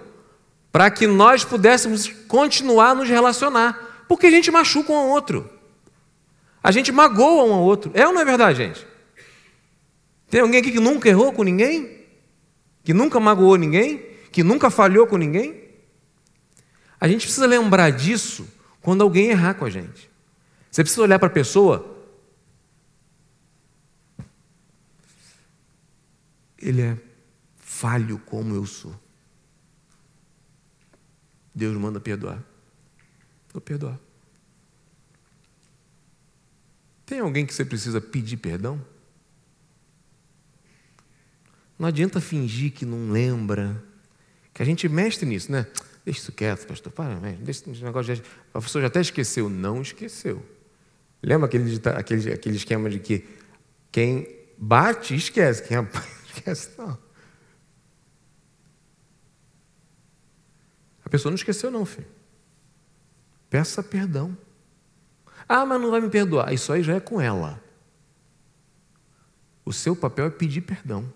para 0.70 0.90
que 0.90 1.06
nós 1.06 1.44
pudéssemos 1.44 2.08
continuar 2.28 2.90
a 2.90 2.94
nos 2.94 3.08
relacionar, 3.08 4.04
porque 4.06 4.26
a 4.26 4.30
gente 4.30 4.50
machuca 4.50 4.92
um 4.92 4.96
ao 4.96 5.08
outro. 5.08 5.55
A 6.66 6.72
gente 6.72 6.90
magoa 6.90 7.44
um 7.44 7.54
ao 7.54 7.62
outro. 7.62 7.92
É 7.94 8.06
ou 8.06 8.12
não 8.12 8.20
é 8.20 8.24
verdade, 8.24 8.58
gente? 8.58 8.86
Tem 10.28 10.40
alguém 10.40 10.58
aqui 10.58 10.72
que 10.72 10.80
nunca 10.80 11.08
errou 11.08 11.32
com 11.32 11.44
ninguém? 11.44 12.04
Que 12.82 12.92
nunca 12.92 13.20
magoou 13.20 13.56
ninguém? 13.56 14.16
que 14.36 14.42
nunca 14.42 14.68
falhou 14.68 15.06
com 15.06 15.16
ninguém? 15.16 15.66
A 17.00 17.08
gente 17.08 17.22
precisa 17.22 17.46
lembrar 17.46 17.88
disso 17.88 18.46
quando 18.82 19.00
alguém 19.00 19.30
errar 19.30 19.54
com 19.54 19.64
a 19.64 19.70
gente. 19.70 20.10
Você 20.70 20.82
precisa 20.82 21.00
olhar 21.00 21.18
para 21.18 21.28
a 21.28 21.30
pessoa. 21.30 22.04
Ele 26.58 26.82
é 26.82 26.98
falho 27.56 28.18
como 28.26 28.54
eu 28.54 28.66
sou. 28.66 28.94
Deus 31.54 31.74
manda 31.78 31.98
perdoar. 31.98 32.44
Vou 33.54 33.62
perdoar. 33.62 33.98
Tem 37.06 37.20
alguém 37.20 37.46
que 37.46 37.54
você 37.54 37.64
precisa 37.64 38.00
pedir 38.00 38.36
perdão? 38.36 38.84
Não 41.78 41.86
adianta 41.86 42.20
fingir 42.20 42.72
que 42.72 42.84
não 42.84 43.10
lembra, 43.10 43.82
que 44.52 44.60
a 44.60 44.64
gente 44.66 44.88
mestre 44.88 45.26
nisso, 45.26 45.52
né? 45.52 45.66
Deixa 46.04 46.20
isso 46.20 46.32
quieto, 46.32 46.66
pastor. 46.66 46.92
Para, 46.92 47.14
deixa 47.40 47.70
esse 47.70 47.84
negócio. 47.84 48.14
De... 48.14 48.22
A 48.54 48.60
pessoa 48.60 48.80
já 48.80 48.88
até 48.88 49.00
esqueceu. 49.00 49.48
Não 49.48 49.82
esqueceu. 49.82 50.42
Lembra 51.22 51.46
aquele, 51.46 51.80
aquele, 51.96 52.32
aquele 52.32 52.56
esquema 52.56 52.88
de 52.88 52.98
que 52.98 53.26
quem 53.90 54.26
bate, 54.56 55.14
esquece. 55.14 55.62
Quem 55.62 55.76
apanha, 55.76 56.06
esquece. 56.32 56.70
Não. 56.78 56.98
A 61.04 61.08
pessoa 61.08 61.30
não 61.30 61.36
esqueceu, 61.36 61.70
não, 61.70 61.84
filho. 61.84 62.06
Peça 63.50 63.82
perdão. 63.82 64.36
Ah, 65.48 65.64
mas 65.64 65.80
não 65.80 65.90
vai 65.90 66.00
me 66.00 66.10
perdoar. 66.10 66.52
Isso 66.52 66.72
aí 66.72 66.82
já 66.82 66.94
é 66.94 67.00
com 67.00 67.20
ela. 67.20 67.62
O 69.64 69.72
seu 69.72 69.96
papel 69.96 70.26
é 70.26 70.30
pedir 70.30 70.60
perdão. 70.60 71.12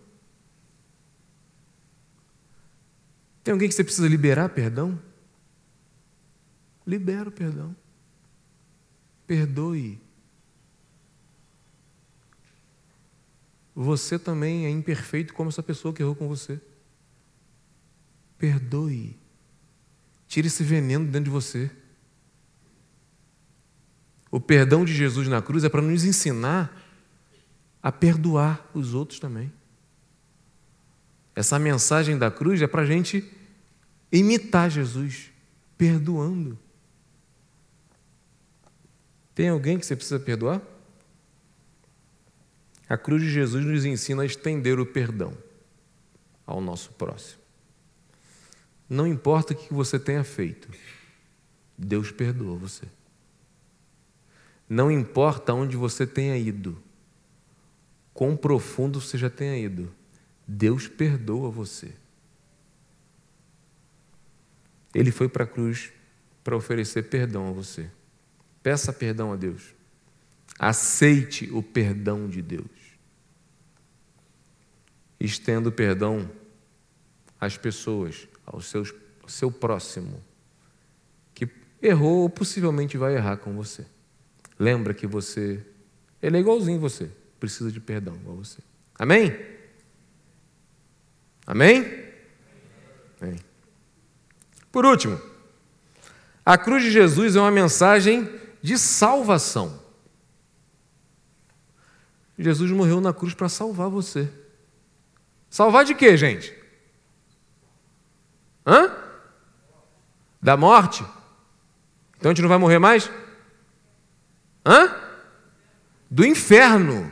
Tem 3.43 3.53
alguém 3.53 3.69
que 3.69 3.75
você 3.75 3.85
precisa 3.85 4.09
liberar 4.09 4.49
perdão? 4.51 5.01
Libera 6.87 7.29
o 7.29 7.33
perdão. 7.33 7.75
Perdoe. 9.27 10.01
Você 13.75 14.19
também 14.19 14.67
é 14.67 14.71
imperfeito 14.71 15.33
como 15.33 15.49
essa 15.49 15.63
pessoa 15.63 15.95
que 15.95 16.03
errou 16.03 16.15
com 16.15 16.29
você. 16.29 16.61
Perdoe. 18.37 19.17
Tire 20.27 20.49
esse 20.49 20.63
veneno 20.63 21.05
dentro 21.07 21.25
de 21.25 21.31
você. 21.31 21.71
O 24.31 24.41
perdão 24.41 24.85
de 24.85 24.95
Jesus 24.95 25.27
na 25.27 25.43
cruz 25.43 25.65
é 25.65 25.69
para 25.69 25.83
nos 25.83 26.05
ensinar 26.05 26.77
a 27.83 27.91
perdoar 27.91 28.69
os 28.73 28.95
outros 28.95 29.19
também. 29.19 29.53
Essa 31.35 31.59
mensagem 31.59 32.19
da 32.19 32.31
cruz 32.31 32.61
é 32.61 32.67
para 32.67 32.83
a 32.83 32.87
gente 32.87 33.29
imitar 34.13 34.71
Jesus, 34.71 35.31
perdoando. 35.77 36.59
Tem 39.35 39.49
alguém 39.49 39.79
que 39.79 39.87
você 39.87 39.97
precisa 39.97 40.21
perdoar? 40.21 40.61
A 42.89 42.99
cruz 42.99 43.23
de 43.23 43.31
Jesus 43.31 43.65
nos 43.65 43.85
ensina 43.85 44.23
a 44.23 44.27
estender 44.27 44.79
o 44.79 44.87
perdão 44.87 45.33
ao 46.47 46.61
nosso 46.61 46.91
próximo. 46.93 47.41
Não 48.89 49.07
importa 49.07 49.55
o 49.55 49.57
que 49.57 49.73
você 49.73 49.99
tenha 49.99 50.25
feito, 50.25 50.69
Deus 51.79 52.11
perdoa 52.11 52.59
você. 52.59 52.87
Não 54.71 54.89
importa 54.89 55.53
onde 55.53 55.77
você 55.77 56.07
tenha 56.07 56.39
ido, 56.39 56.81
quão 58.15 58.37
profundo 58.37 59.01
você 59.01 59.19
já 59.19 59.29
tenha 59.29 59.59
ido, 59.59 59.93
Deus 60.47 60.87
perdoa 60.87 61.51
você. 61.51 61.93
Ele 64.95 65.11
foi 65.11 65.29
para 65.29 65.43
a 65.43 65.47
cruz 65.47 65.93
para 66.45 66.57
oferecer 66.57 67.03
perdão 67.09 67.49
a 67.49 67.53
você. 67.53 67.91
Peça 68.63 68.93
perdão 68.93 69.33
a 69.33 69.37
Deus. 69.37 69.75
Aceite 70.57 71.51
o 71.53 71.65
perdão 71.65 72.29
de 72.29 72.41
Deus. 72.41 72.71
Estenda 75.19 75.69
o 75.69 75.73
perdão 75.73 76.31
às 77.41 77.57
pessoas, 77.57 78.29
ao, 78.47 78.61
seu 78.61 79.51
próximo, 79.51 80.23
que 81.35 81.49
errou 81.83 82.23
ou 82.23 82.31
possivelmente 82.31 82.97
vai 82.97 83.17
errar 83.17 83.37
com 83.39 83.53
você. 83.55 83.85
Lembra 84.61 84.93
que 84.93 85.07
você, 85.07 85.65
ele 86.21 86.37
é 86.37 86.41
igualzinho 86.41 86.79
você, 86.79 87.11
precisa 87.39 87.73
de 87.73 87.81
perdão 87.81 88.15
igual 88.17 88.37
você. 88.37 88.59
Amém? 88.95 89.35
Amém? 91.47 91.83
Amém? 93.19 93.41
Por 94.71 94.85
último, 94.85 95.19
a 96.45 96.59
cruz 96.59 96.83
de 96.83 96.91
Jesus 96.91 97.37
é 97.37 97.41
uma 97.41 97.51
mensagem 97.51 98.29
de 98.61 98.77
salvação. 98.77 99.81
Jesus 102.39 102.71
morreu 102.71 103.01
na 103.01 103.15
cruz 103.15 103.33
para 103.33 103.49
salvar 103.49 103.89
você. 103.89 104.31
Salvar 105.49 105.87
de 105.87 105.95
quê, 105.95 106.19
gente? 106.19 106.55
Hã? 108.67 108.95
Da 110.41 110.55
morte? 110.55 111.03
Então 112.19 112.31
a 112.31 112.35
gente 112.35 112.43
não 112.43 112.49
vai 112.51 112.59
morrer 112.59 112.79
mais? 112.79 113.11
Hã? 114.65 114.95
Do 116.11 116.25
inferno. 116.25 117.11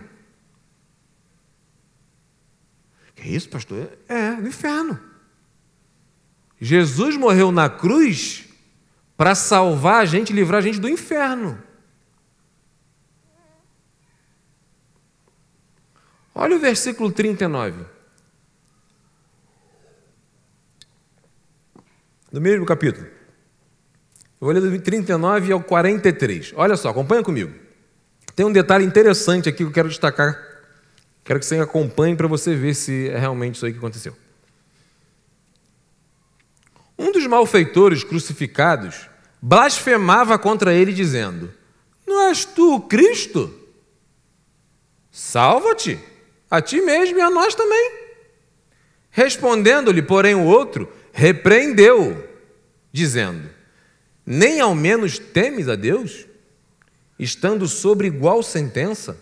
Que 3.14 3.28
isso, 3.28 3.48
pastor? 3.48 3.98
É, 4.08 4.32
do 4.37 4.48
inferno. 4.48 5.00
Jesus 6.61 7.16
morreu 7.16 7.52
na 7.52 7.68
cruz 7.68 8.48
para 9.16 9.34
salvar 9.34 10.02
a 10.02 10.04
gente, 10.04 10.32
livrar 10.32 10.58
a 10.58 10.62
gente 10.62 10.78
do 10.78 10.88
inferno. 10.88 11.62
Olha 16.34 16.56
o 16.56 16.61
versículo 16.61 17.11
39. 17.11 17.84
Do 22.30 22.40
mesmo 22.40 22.64
capítulo. 22.64 23.17
Eu 24.40 24.46
vou 24.46 24.53
ler 24.53 24.61
do 24.61 24.81
39 24.81 25.53
ao 25.53 25.61
43. 25.61 26.53
Olha 26.57 26.77
só, 26.77 26.90
acompanha 26.90 27.22
comigo. 27.22 27.53
Tem 28.37 28.46
um 28.46 28.53
detalhe 28.53 28.85
interessante 28.85 29.48
aqui 29.48 29.59
que 29.59 29.64
eu 29.64 29.72
quero 29.72 29.88
destacar. 29.88 30.38
Quero 31.24 31.40
que 31.40 31.46
você 31.46 31.59
acompanhe 31.59 32.16
para 32.16 32.29
você 32.29 32.55
ver 32.55 32.74
se 32.74 33.09
é 33.09 33.18
realmente 33.18 33.57
isso 33.57 33.66
aí 33.66 33.72
que 33.72 33.79
aconteceu. 33.79 34.16
Um 36.96 37.11
dos 37.11 37.27
malfeitores 37.27 38.05
crucificados 38.05 39.09
blasfemava 39.42 40.38
contra 40.38 40.72
ele, 40.72 40.92
dizendo: 40.92 41.53
Não 42.07 42.29
és 42.29 42.44
tu 42.44 42.77
o 42.77 42.81
Cristo? 42.81 43.53
Salva-te, 45.11 45.98
a 46.48 46.62
ti 46.62 46.81
mesmo 46.81 47.18
e 47.18 47.20
a 47.20 47.29
nós 47.29 47.57
também. 47.57 47.92
Respondendo-lhe, 49.11 50.01
porém, 50.01 50.35
o 50.37 50.44
outro 50.44 50.90
repreendeu, 51.12 52.24
dizendo: 52.92 53.51
Nem 54.31 54.61
ao 54.61 54.75
menos 54.75 55.19
temes 55.19 55.71
a 55.71 55.75
Deus, 55.75 56.27
estando 57.19 57.67
sobre 57.67 58.09
igual 58.09 58.43
sentença? 58.43 59.19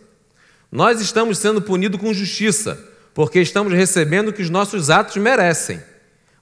Nós 0.69 1.01
estamos 1.01 1.39
sendo 1.39 1.63
punidos 1.63 2.01
com 2.01 2.13
justiça, 2.13 2.93
porque 3.15 3.41
estamos 3.41 3.73
recebendo 3.73 4.31
o 4.31 4.33
que 4.33 4.43
os 4.43 4.51
nossos 4.51 4.91
atos 4.91 5.17
merecem. 5.19 5.81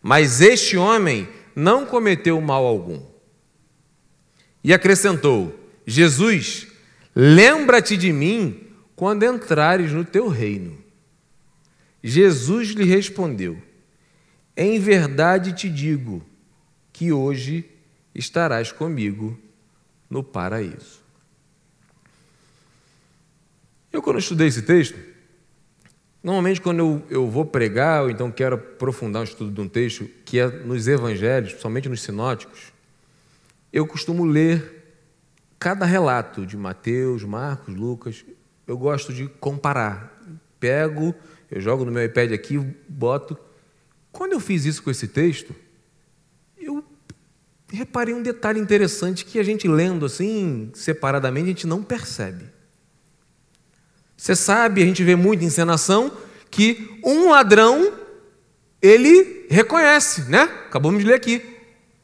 Mas 0.00 0.40
este 0.40 0.78
homem 0.78 1.28
não 1.54 1.84
cometeu 1.84 2.40
mal 2.40 2.64
algum. 2.64 3.02
E 4.64 4.72
acrescentou: 4.72 5.54
Jesus, 5.86 6.66
lembra-te 7.14 7.98
de 7.98 8.14
mim 8.14 8.66
quando 8.96 9.24
entrares 9.24 9.92
no 9.92 10.06
teu 10.06 10.26
reino. 10.26 10.82
Jesus 12.02 12.68
lhe 12.68 12.84
respondeu: 12.84 13.58
Em 14.56 14.78
verdade 14.78 15.52
te 15.52 15.68
digo 15.68 16.24
que 16.94 17.12
hoje 17.12 17.73
estarás 18.14 18.72
comigo 18.72 19.38
no 20.08 20.22
paraíso. 20.22 21.02
Eu, 23.92 24.02
quando 24.02 24.18
estudei 24.18 24.48
esse 24.48 24.62
texto, 24.62 24.98
Normalmente, 26.24 26.58
quando 26.58 26.78
eu, 26.78 27.02
eu 27.10 27.30
vou 27.30 27.44
pregar, 27.44 28.04
ou 28.04 28.08
então 28.08 28.30
quero 28.30 28.54
aprofundar 28.54 29.20
o 29.20 29.24
estudo 29.26 29.50
de 29.50 29.60
um 29.60 29.68
texto, 29.68 30.08
que 30.24 30.38
é 30.38 30.46
nos 30.46 30.88
evangelhos, 30.88 31.60
somente 31.60 31.86
nos 31.86 32.00
sinóticos, 32.00 32.72
eu 33.70 33.86
costumo 33.86 34.24
ler 34.24 34.96
cada 35.58 35.84
relato 35.84 36.46
de 36.46 36.56
Mateus, 36.56 37.22
Marcos, 37.24 37.74
Lucas. 37.74 38.24
Eu 38.66 38.78
gosto 38.78 39.12
de 39.12 39.28
comparar. 39.28 40.18
Pego, 40.58 41.14
eu 41.50 41.60
jogo 41.60 41.84
no 41.84 41.92
meu 41.92 42.02
iPad 42.02 42.32
aqui, 42.32 42.56
boto. 42.88 43.36
Quando 44.10 44.32
eu 44.32 44.40
fiz 44.40 44.64
isso 44.64 44.82
com 44.82 44.90
esse 44.90 45.08
texto, 45.08 45.54
reparei 47.74 48.14
um 48.14 48.22
detalhe 48.22 48.60
interessante 48.60 49.24
que 49.24 49.38
a 49.38 49.42
gente 49.42 49.68
lendo 49.68 50.06
assim, 50.06 50.70
separadamente, 50.74 51.44
a 51.44 51.48
gente 51.48 51.66
não 51.66 51.82
percebe. 51.82 52.46
Você 54.16 54.34
sabe, 54.34 54.82
a 54.82 54.86
gente 54.86 55.02
vê 55.04 55.16
muita 55.16 55.44
encenação, 55.44 56.10
que 56.50 56.98
um 57.04 57.30
ladrão, 57.30 57.92
ele 58.80 59.46
reconhece, 59.50 60.30
né? 60.30 60.42
Acabamos 60.66 61.02
de 61.02 61.08
ler 61.08 61.14
aqui. 61.14 61.42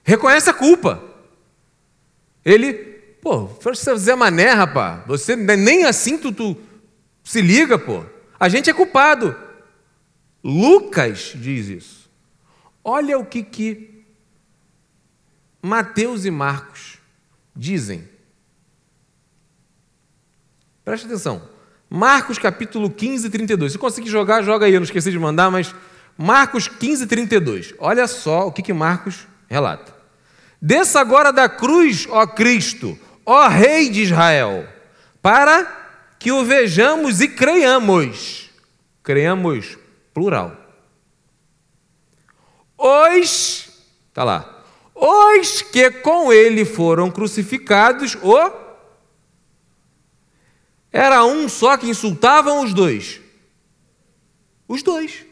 Reconhece 0.03 0.51
a 0.51 0.55
culpa. 0.55 1.03
Ele, 2.45 2.73
pô, 3.23 3.47
você 3.47 3.97
Zé 3.97 4.15
Mané, 4.15 4.51
rapaz, 4.51 5.03
você 5.07 5.37
nem 5.37 5.85
assim 5.85 6.19
tu, 6.19 6.33
tu 6.33 6.57
se 7.23 7.41
liga, 7.41 7.79
pô. 7.79 8.05
A 8.39 8.49
gente 8.49 8.69
é 8.69 8.73
culpado. 8.73 9.37
Lucas 10.43 11.33
diz 11.35 11.69
isso. 11.69 12.11
Olha 12.83 13.19
o 13.19 13.25
que, 13.25 13.43
que 13.43 14.00
Mateus 15.63 16.25
e 16.25 16.31
Marcos 16.31 16.99
dizem. 17.55 18.09
Preste 20.85 21.07
atenção. 21.07 21.43
Marcos 21.89 22.39
capítulo 22.39 22.91
15, 22.91 23.29
32. 23.29 23.73
Se 23.73 23.79
conseguir 23.79 24.09
jogar, 24.09 24.43
joga 24.43 24.67
aí. 24.67 24.73
Eu 24.73 24.81
não 24.81 24.85
esqueci 24.85 25.11
de 25.11 25.19
mandar, 25.19 25.51
mas 25.51 25.75
Marcos 26.17 26.69
15, 26.69 27.07
32. 27.07 27.75
Olha 27.79 28.07
só 28.07 28.47
o 28.47 28.53
que, 28.53 28.63
que 28.63 28.73
Marcos 28.73 29.27
relata. 29.49 29.95
Desça 30.63 31.01
agora 31.01 31.33
da 31.33 31.49
cruz, 31.49 32.07
ó 32.11 32.27
Cristo, 32.27 32.99
ó 33.25 33.49
Rei 33.49 33.89
de 33.89 34.03
Israel, 34.03 34.69
para 35.23 35.81
que 36.19 36.31
o 36.31 36.45
vejamos 36.45 37.21
e 37.21 37.29
creiamos. 37.29 38.51
Creiamos, 39.03 39.79
plural. 40.13 40.57
Os, 42.77 43.69
tá 44.13 44.23
lá, 44.23 44.60
os 45.01 45.63
que 45.63 45.91
com 45.91 46.31
ele 46.31 46.65
foram 46.65 47.11
crucificados, 47.11 48.17
o 48.23 48.37
era 50.93 51.25
um 51.25 51.49
só 51.49 51.77
que 51.77 51.89
insultavam 51.89 52.63
os 52.63 52.75
dois? 52.75 53.21
Os 54.69 54.83
dois. 54.83 55.25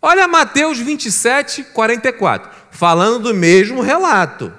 Olha 0.00 0.26
Mateus 0.26 0.78
27, 0.78 1.64
44, 1.64 2.50
falando 2.70 3.24
do 3.24 3.34
mesmo 3.34 3.82
relato. 3.82 4.52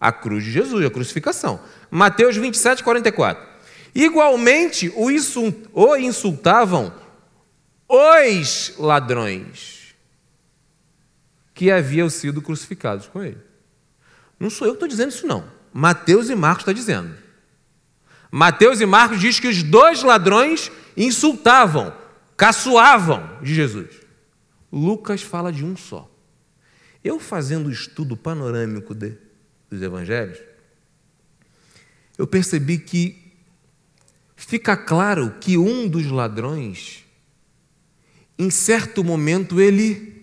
A 0.00 0.10
cruz 0.10 0.42
de 0.42 0.50
Jesus, 0.50 0.84
a 0.84 0.90
crucificação. 0.90 1.60
Mateus 1.90 2.36
27, 2.36 2.82
44. 2.82 3.46
Igualmente 3.94 4.92
o 4.94 5.96
insultavam 5.96 6.92
os 7.88 8.74
ladrões 8.78 9.77
que 11.58 11.72
haviam 11.72 12.08
sido 12.08 12.40
crucificados 12.40 13.08
com 13.08 13.20
ele. 13.20 13.38
Não 14.38 14.48
sou 14.48 14.64
eu 14.64 14.74
que 14.74 14.76
estou 14.76 14.88
dizendo 14.88 15.08
isso, 15.08 15.26
não. 15.26 15.44
Mateus 15.72 16.30
e 16.30 16.36
Marcos 16.36 16.60
estão 16.60 16.72
dizendo. 16.72 17.12
Mateus 18.30 18.80
e 18.80 18.86
Marcos 18.86 19.18
diz 19.18 19.40
que 19.40 19.48
os 19.48 19.64
dois 19.64 20.04
ladrões 20.04 20.70
insultavam, 20.96 21.92
caçoavam 22.36 23.40
de 23.42 23.52
Jesus. 23.56 23.90
Lucas 24.70 25.20
fala 25.20 25.52
de 25.52 25.64
um 25.64 25.76
só. 25.76 26.08
Eu 27.02 27.18
fazendo 27.18 27.66
o 27.66 27.72
estudo 27.72 28.16
panorâmico 28.16 28.94
de, 28.94 29.18
dos 29.68 29.82
evangelhos, 29.82 30.38
eu 32.16 32.28
percebi 32.28 32.78
que 32.78 33.32
fica 34.36 34.76
claro 34.76 35.34
que 35.40 35.58
um 35.58 35.88
dos 35.88 36.06
ladrões, 36.06 37.04
em 38.38 38.48
certo 38.48 39.02
momento, 39.02 39.60
ele 39.60 40.17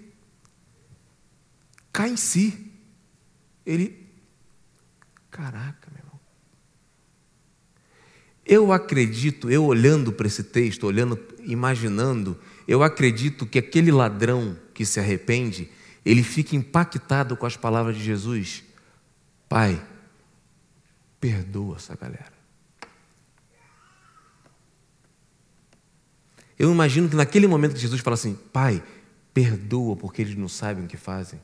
cai 1.96 2.10
em 2.10 2.18
si. 2.18 2.74
Ele, 3.66 4.08
caraca, 5.32 5.86
eu 8.46 8.72
acredito, 8.72 9.50
eu 9.50 9.66
olhando 9.66 10.12
para 10.14 10.28
esse 10.28 10.44
texto, 10.44 10.86
olhando, 10.86 11.20
imaginando, 11.40 12.38
eu 12.68 12.84
acredito 12.84 13.46
que 13.46 13.58
aquele 13.58 13.92
ladrão 13.92 14.56
que 14.72 14.86
se 14.86 15.00
arrepende, 15.00 15.68
ele 16.06 16.22
fica 16.22 16.56
impactado 16.56 17.36
com 17.36 17.48
as 17.48 17.58
palavras 17.58 17.98
de 17.98 18.04
Jesus. 18.04 18.64
Pai, 19.50 19.84
perdoa 21.20 21.78
essa 21.78 21.96
galera. 21.96 22.36
Eu 26.58 26.72
imagino 26.72 27.10
que 27.10 27.16
naquele 27.16 27.48
momento 27.48 27.74
que 27.74 27.82
Jesus 27.82 28.00
fala 28.02 28.14
assim: 28.14 28.38
Pai, 28.54 28.84
perdoa 29.34 29.96
porque 29.96 30.22
eles 30.22 30.36
não 30.36 30.48
sabem 30.48 30.86
o 30.86 30.88
que 30.88 30.98
fazem. 30.98 31.42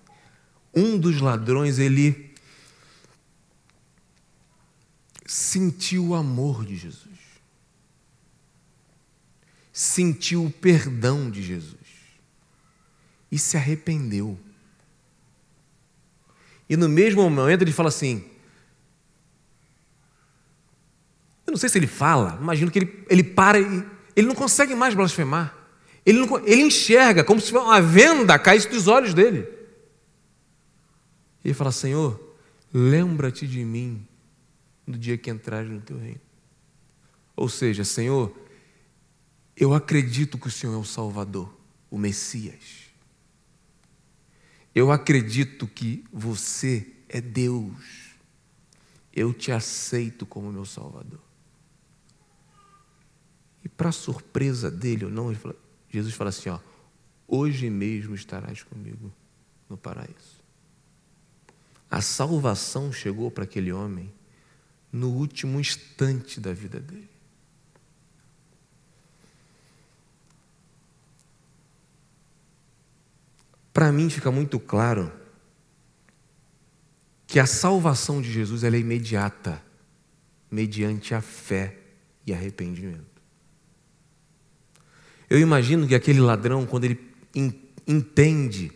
Um 0.74 0.98
dos 0.98 1.20
ladrões, 1.20 1.80
ele 1.80 2.34
sentiu 5.26 6.08
o 6.08 6.16
amor 6.16 6.66
de 6.66 6.76
Jesus, 6.76 7.20
sentiu 9.72 10.46
o 10.46 10.52
perdão 10.52 11.30
de 11.30 11.42
Jesus 11.42 11.78
e 13.32 13.40
se 13.40 13.56
arrependeu. 13.56 14.38
E 16.70 16.76
no 16.76 16.90
mesmo 16.90 17.30
momento 17.30 17.62
ele 17.62 17.72
fala 17.72 17.90
assim: 17.90 18.26
Eu 21.46 21.52
não 21.52 21.58
sei 21.58 21.70
se 21.70 21.78
ele 21.78 21.88
fala, 21.88 22.38
imagino 22.42 22.72
que 22.72 22.80
ele, 22.80 23.06
ele 23.10 23.24
para 23.24 23.60
e 23.60 23.86
ele 24.16 24.28
não 24.28 24.36
consegue 24.36 24.76
mais 24.76 24.94
blasfemar. 24.94 25.56
Ele, 26.06 26.20
não, 26.20 26.38
ele 26.46 26.64
enxerga 26.64 27.24
como 27.24 27.40
se 27.40 27.52
uma 27.54 27.82
venda 27.82 28.38
caísse 28.40 28.70
dos 28.70 28.88
olhos 28.88 29.14
dele. 29.14 29.48
E 31.44 31.50
ele 31.50 31.54
fala: 31.54 31.72
Senhor, 31.72 32.20
lembra-te 32.74 33.48
de 33.48 33.64
mim 33.64 34.06
no 34.86 34.98
dia 34.98 35.18
que 35.18 35.30
entrares 35.30 35.70
no 35.70 35.82
teu 35.82 35.98
reino. 35.98 36.22
Ou 37.36 37.50
seja, 37.50 37.84
Senhor, 37.84 38.36
eu 39.56 39.74
acredito 39.74 40.38
que 40.38 40.48
o 40.48 40.52
Senhor 40.52 40.74
é 40.74 40.78
o 40.78 40.84
Salvador, 40.84 41.52
o 41.90 41.98
Messias. 41.98 42.92
Eu 44.74 44.92
acredito 44.92 45.68
que 45.68 46.04
você 46.12 46.88
é 47.10 47.20
Deus. 47.20 48.12
Eu 49.14 49.34
te 49.34 49.52
aceito 49.52 50.26
como 50.26 50.52
meu 50.52 50.66
Salvador. 50.66 51.20
E 53.64 53.70
para 53.70 53.92
surpresa 53.92 54.72
dele, 54.72 55.06
ou 55.06 55.12
não, 55.12 55.34
fala, 55.36 55.56
Jesus 55.90 56.14
fala 56.14 56.30
assim: 56.30 56.50
ó, 56.50 56.60
hoje 57.28 57.70
mesmo 57.70 58.16
estarás 58.16 58.64
comigo 58.64 59.12
no 59.70 59.78
paraíso. 59.78 60.41
A 61.92 62.00
salvação 62.02 62.94
chegou 62.94 63.30
para 63.30 63.44
aquele 63.44 63.74
homem 63.74 64.10
no 64.94 65.10
último 65.10 65.60
instante 65.60 66.40
da 66.40 66.54
vida 66.54 66.80
dele. 66.80 67.10
Para 73.74 73.92
mim 73.92 74.10
fica 74.10 74.32
muito 74.32 74.58
claro 74.58 75.12
que 77.28 77.40
a 77.40 77.46
salvação 77.46 78.22
de 78.22 78.32
Jesus 78.32 78.64
é 78.64 78.70
imediata, 78.70 79.62
mediante 80.50 81.14
a 81.14 81.22
fé 81.22 81.78
e 82.26 82.34
arrependimento. 82.34 83.22
Eu 85.30 85.40
imagino 85.40 85.88
que 85.88 85.96
aquele 85.96 86.20
ladrão, 86.20 86.66
quando 86.66 86.86
ele 86.86 87.00
entende, 87.88 88.72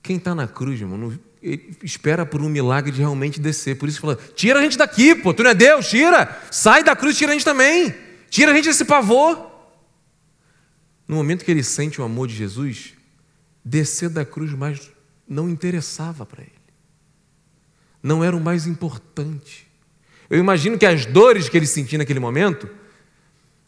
quem 0.00 0.16
está 0.16 0.32
na 0.32 0.46
cruz, 0.46 0.80
irmão, 0.80 1.18
ele 1.44 1.76
espera 1.82 2.24
por 2.24 2.40
um 2.40 2.48
milagre 2.48 2.90
de 2.90 3.00
realmente 3.00 3.38
descer. 3.38 3.76
Por 3.76 3.86
isso 3.86 4.00
fala: 4.00 4.18
tira 4.34 4.58
a 4.58 4.62
gente 4.62 4.78
daqui, 4.78 5.14
pô, 5.14 5.34
tu 5.34 5.42
não 5.42 5.50
é 5.50 5.54
Deus, 5.54 5.90
tira, 5.90 6.40
sai 6.50 6.82
da 6.82 6.96
cruz, 6.96 7.18
tira 7.18 7.32
a 7.32 7.34
gente 7.34 7.44
também, 7.44 7.94
tira 8.30 8.50
a 8.50 8.54
gente 8.54 8.64
desse 8.64 8.86
pavor. 8.86 9.52
No 11.06 11.16
momento 11.16 11.44
que 11.44 11.50
ele 11.50 11.62
sente 11.62 12.00
o 12.00 12.04
amor 12.04 12.28
de 12.28 12.34
Jesus, 12.34 12.94
descer 13.62 14.08
da 14.08 14.24
cruz 14.24 14.52
mais 14.52 14.90
não 15.28 15.50
interessava 15.50 16.24
para 16.24 16.40
ele. 16.40 16.52
Não 18.02 18.24
era 18.24 18.34
o 18.34 18.40
mais 18.40 18.66
importante. 18.66 19.66
Eu 20.30 20.38
imagino 20.38 20.78
que 20.78 20.86
as 20.86 21.04
dores 21.04 21.50
que 21.50 21.58
ele 21.58 21.66
sentia 21.66 21.98
naquele 21.98 22.20
momento 22.20 22.70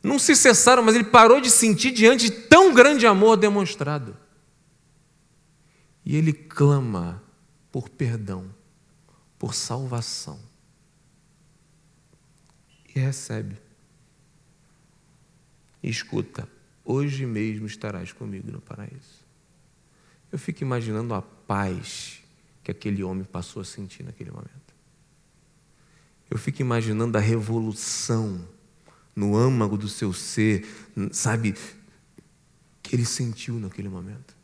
não 0.02 0.18
se 0.18 0.34
cessaram, 0.34 0.82
mas 0.82 0.94
ele 0.94 1.04
parou 1.04 1.42
de 1.42 1.50
sentir 1.50 1.90
diante 1.90 2.30
de 2.30 2.30
tão 2.30 2.72
grande 2.72 3.06
amor 3.06 3.36
demonstrado. 3.36 4.16
E 6.06 6.16
ele 6.16 6.32
clama 6.32 7.25
por 7.76 7.90
perdão, 7.90 8.48
por 9.38 9.54
salvação. 9.54 10.40
E 12.88 12.98
recebe. 12.98 13.58
E 15.82 15.90
escuta, 15.90 16.48
hoje 16.82 17.26
mesmo 17.26 17.66
estarás 17.66 18.12
comigo 18.12 18.50
no 18.50 18.62
paraíso. 18.62 19.22
Eu 20.32 20.38
fico 20.38 20.62
imaginando 20.62 21.12
a 21.12 21.20
paz 21.20 22.22
que 22.64 22.70
aquele 22.70 23.04
homem 23.04 23.24
passou 23.24 23.60
a 23.60 23.64
sentir 23.66 24.04
naquele 24.04 24.30
momento. 24.30 24.74
Eu 26.30 26.38
fico 26.38 26.62
imaginando 26.62 27.18
a 27.18 27.20
revolução 27.20 28.48
no 29.14 29.36
âmago 29.36 29.76
do 29.76 29.86
seu 29.86 30.14
ser, 30.14 30.66
sabe, 31.12 31.54
que 32.82 32.96
ele 32.96 33.04
sentiu 33.04 33.60
naquele 33.60 33.90
momento. 33.90 34.34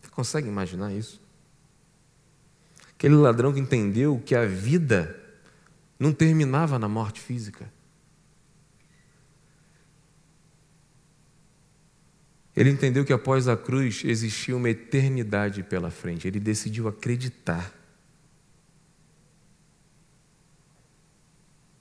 Você 0.00 0.08
consegue 0.08 0.48
imaginar 0.48 0.94
isso? 0.94 1.25
Aquele 2.96 3.14
ladrão 3.14 3.52
que 3.52 3.60
entendeu 3.60 4.20
que 4.24 4.34
a 4.34 4.46
vida 4.46 5.22
não 5.98 6.12
terminava 6.12 6.78
na 6.78 6.88
morte 6.88 7.20
física. 7.20 7.70
Ele 12.56 12.70
entendeu 12.70 13.04
que 13.04 13.12
após 13.12 13.48
a 13.48 13.56
cruz 13.56 14.02
existia 14.02 14.56
uma 14.56 14.70
eternidade 14.70 15.62
pela 15.62 15.90
frente. 15.90 16.26
Ele 16.26 16.40
decidiu 16.40 16.88
acreditar. 16.88 17.70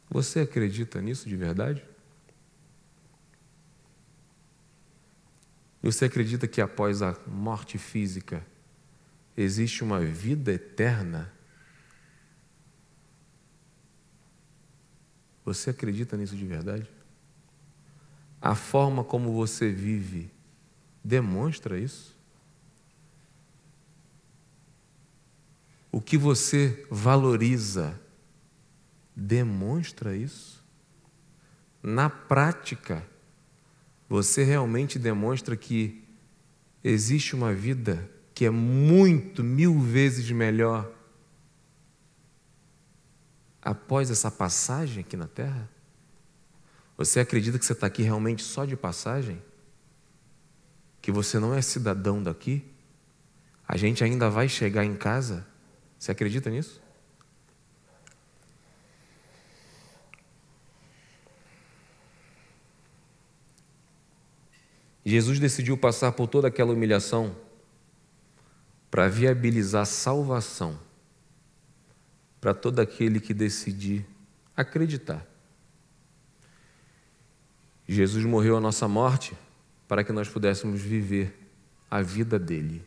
Você 0.10 0.42
acredita 0.42 1.02
nisso 1.02 1.30
de 1.30 1.36
verdade? 1.38 1.82
Você 5.82 6.06
acredita 6.06 6.46
que 6.46 6.60
após 6.60 7.02
a 7.02 7.16
morte 7.26 7.78
física 7.78 8.46
existe 9.36 9.84
uma 9.84 10.00
vida 10.00 10.52
eterna? 10.52 11.32
Você 15.44 15.70
acredita 15.70 16.18
nisso 16.18 16.36
de 16.36 16.46
verdade? 16.46 16.90
A 18.42 18.56
forma 18.56 19.04
como 19.04 19.34
você 19.34 19.72
vive 19.72 20.32
demonstra 21.04 21.80
isso? 21.80 22.16
O 25.92 26.02
que 26.02 26.18
você 26.18 26.86
valoriza 26.90 28.00
demonstra 29.16 30.16
isso? 30.16 30.64
Na 31.82 32.10
prática, 32.10 33.08
você 34.10 34.44
realmente 34.44 35.00
demonstra 35.00 35.56
que 35.56 36.04
existe 36.84 37.36
uma 37.36 37.54
vida 37.54 38.10
que 38.36 38.46
é 38.46 38.52
muito, 38.52 39.44
mil 39.44 39.80
vezes 39.80 40.30
melhor 40.30 40.92
após 43.60 44.12
essa 44.12 44.30
passagem 44.30 45.04
aqui 45.04 45.18
na 45.18 45.28
Terra? 45.28 45.68
Você 46.96 47.20
acredita 47.20 47.58
que 47.58 47.66
você 47.66 47.74
está 47.74 47.88
aqui 47.88 48.04
realmente 48.04 48.44
só 48.44 48.64
de 48.66 48.76
passagem? 48.76 49.42
que 51.06 51.12
você 51.12 51.38
não 51.38 51.54
é 51.54 51.62
cidadão 51.62 52.24
daqui, 52.24 52.66
a 53.68 53.78
gente 53.78 54.04
ainda 54.04 54.28
vai 54.28 54.50
chegar 54.50 54.84
em 54.84 54.96
casa. 54.96 55.46
Você 56.00 56.12
acredita 56.12 56.50
nisso? 56.50 56.82
Jesus 65.06 65.38
decidiu 65.38 65.78
passar 65.78 66.12
por 66.14 66.26
toda 66.26 66.48
aquela 66.48 66.74
humilhação 66.74 67.36
para 68.90 69.08
viabilizar 69.08 69.86
salvação 69.86 70.80
para 72.46 72.54
todo 72.54 72.80
aquele 72.80 73.20
que 73.20 73.34
decidir 73.34 74.06
acreditar. 74.56 75.26
Jesus 77.88 78.24
morreu 78.24 78.58
a 78.58 78.62
nossa 78.62 78.88
morte 78.88 79.36
para 79.88 80.04
que 80.04 80.12
nós 80.12 80.30
pudéssemos 80.30 80.80
viver 80.80 81.36
a 81.90 82.04
vida 82.04 82.38
dele, 82.38 82.86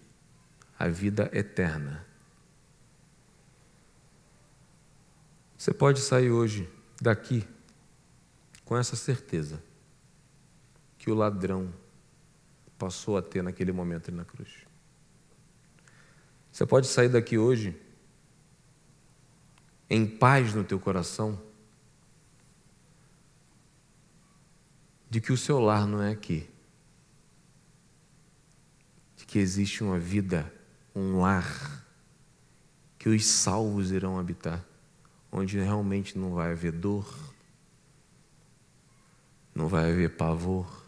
a 0.79 0.87
vida 0.87 1.29
eterna. 1.33 2.07
Você 5.57 5.75
pode 5.75 6.01
sair 6.03 6.31
hoje 6.31 6.69
daqui 7.01 7.45
com 8.65 8.77
essa 8.77 8.95
certeza 8.95 9.61
que 10.99 11.11
o 11.11 11.15
ladrão 11.15 11.75
passou 12.79 13.17
a 13.17 13.23
ter 13.23 13.43
naquele 13.43 13.73
momento 13.73 14.13
na 14.13 14.25
cruz. 14.25 14.68
Você 16.59 16.67
pode 16.67 16.89
sair 16.89 17.09
daqui 17.09 17.39
hoje 17.39 17.81
em 19.89 20.05
paz 20.05 20.53
no 20.55 20.65
teu 20.65 20.81
coração 20.81 21.41
de 25.09 25.21
que 25.21 25.33
o 25.33 25.37
seu 25.37 25.61
lar 25.61 25.87
não 25.87 26.03
é 26.03 26.11
aqui 26.11 26.51
que 29.25 29.39
existe 29.39 29.85
uma 29.85 30.01
vida, 30.01 30.53
um 30.97 31.21
lar, 31.21 31.87
que 32.99 33.09
os 33.09 33.25
salvos 33.25 33.93
irão 33.93 34.19
habitar, 34.19 34.65
onde 35.31 35.59
realmente 35.59 36.19
não 36.19 36.35
vai 36.35 36.51
haver 36.51 36.73
dor, 36.73 37.09
não 39.55 39.69
vai 39.69 39.93
haver 39.93 40.17
pavor, 40.17 40.83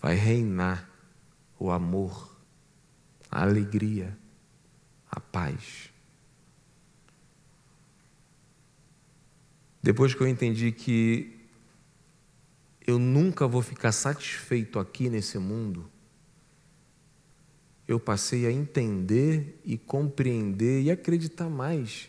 vai 0.00 0.14
reinar 0.14 0.88
o 1.58 1.72
amor, 1.72 2.33
a 3.34 3.42
alegria, 3.42 4.16
a 5.10 5.18
paz. 5.18 5.90
Depois 9.82 10.14
que 10.14 10.20
eu 10.20 10.28
entendi 10.28 10.70
que 10.70 11.36
eu 12.86 12.96
nunca 12.96 13.48
vou 13.48 13.60
ficar 13.60 13.90
satisfeito 13.90 14.78
aqui 14.78 15.10
nesse 15.10 15.36
mundo, 15.36 15.90
eu 17.88 17.98
passei 17.98 18.46
a 18.46 18.52
entender 18.52 19.60
e 19.64 19.76
compreender 19.76 20.82
e 20.82 20.90
acreditar 20.92 21.50
mais 21.50 22.08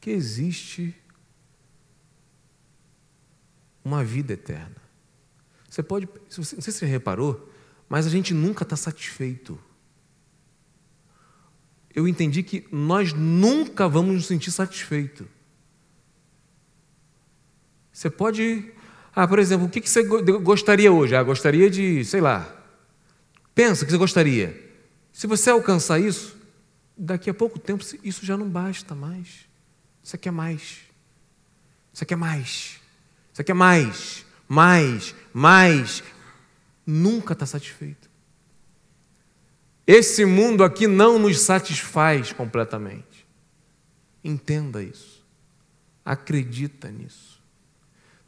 que 0.00 0.10
existe 0.10 0.94
uma 3.84 4.02
vida 4.02 4.32
eterna. 4.32 4.76
Você 5.70 5.80
pode, 5.80 6.08
não 6.36 6.44
sei 6.44 6.60
se 6.60 6.72
você 6.72 6.86
reparou, 6.86 7.52
mas 7.88 8.04
a 8.04 8.10
gente 8.10 8.34
nunca 8.34 8.64
está 8.64 8.74
satisfeito. 8.74 9.58
Eu 11.96 12.06
entendi 12.06 12.42
que 12.42 12.68
nós 12.70 13.14
nunca 13.14 13.88
vamos 13.88 14.14
nos 14.14 14.26
sentir 14.26 14.50
satisfeitos. 14.50 15.26
Você 17.90 18.10
pode. 18.10 18.70
Ah, 19.14 19.26
por 19.26 19.38
exemplo, 19.38 19.66
o 19.66 19.70
que 19.70 19.80
você 19.80 20.02
gostaria 20.04 20.92
hoje? 20.92 21.16
Ah, 21.16 21.22
gostaria 21.22 21.70
de, 21.70 22.04
sei 22.04 22.20
lá. 22.20 22.54
Pensa 23.54 23.82
o 23.82 23.86
que 23.86 23.92
você 23.92 23.96
gostaria. 23.96 24.62
Se 25.10 25.26
você 25.26 25.48
alcançar 25.48 25.98
isso, 25.98 26.36
daqui 26.94 27.30
a 27.30 27.34
pouco 27.34 27.58
tempo 27.58 27.82
isso 28.04 28.26
já 28.26 28.36
não 28.36 28.46
basta 28.46 28.94
mais. 28.94 29.46
Você 30.02 30.18
quer 30.18 30.30
mais. 30.30 30.80
Você 31.94 32.04
quer 32.04 32.16
mais. 32.16 32.78
Você 33.32 33.42
quer 33.42 33.54
mais. 33.54 34.26
Mais. 34.46 35.14
Mais. 35.32 36.04
Nunca 36.86 37.32
está 37.32 37.46
satisfeito. 37.46 38.10
Esse 39.86 40.24
mundo 40.24 40.64
aqui 40.64 40.88
não 40.88 41.18
nos 41.18 41.40
satisfaz 41.40 42.32
completamente. 42.32 43.26
Entenda 44.24 44.82
isso. 44.82 45.24
Acredita 46.04 46.90
nisso. 46.90 47.40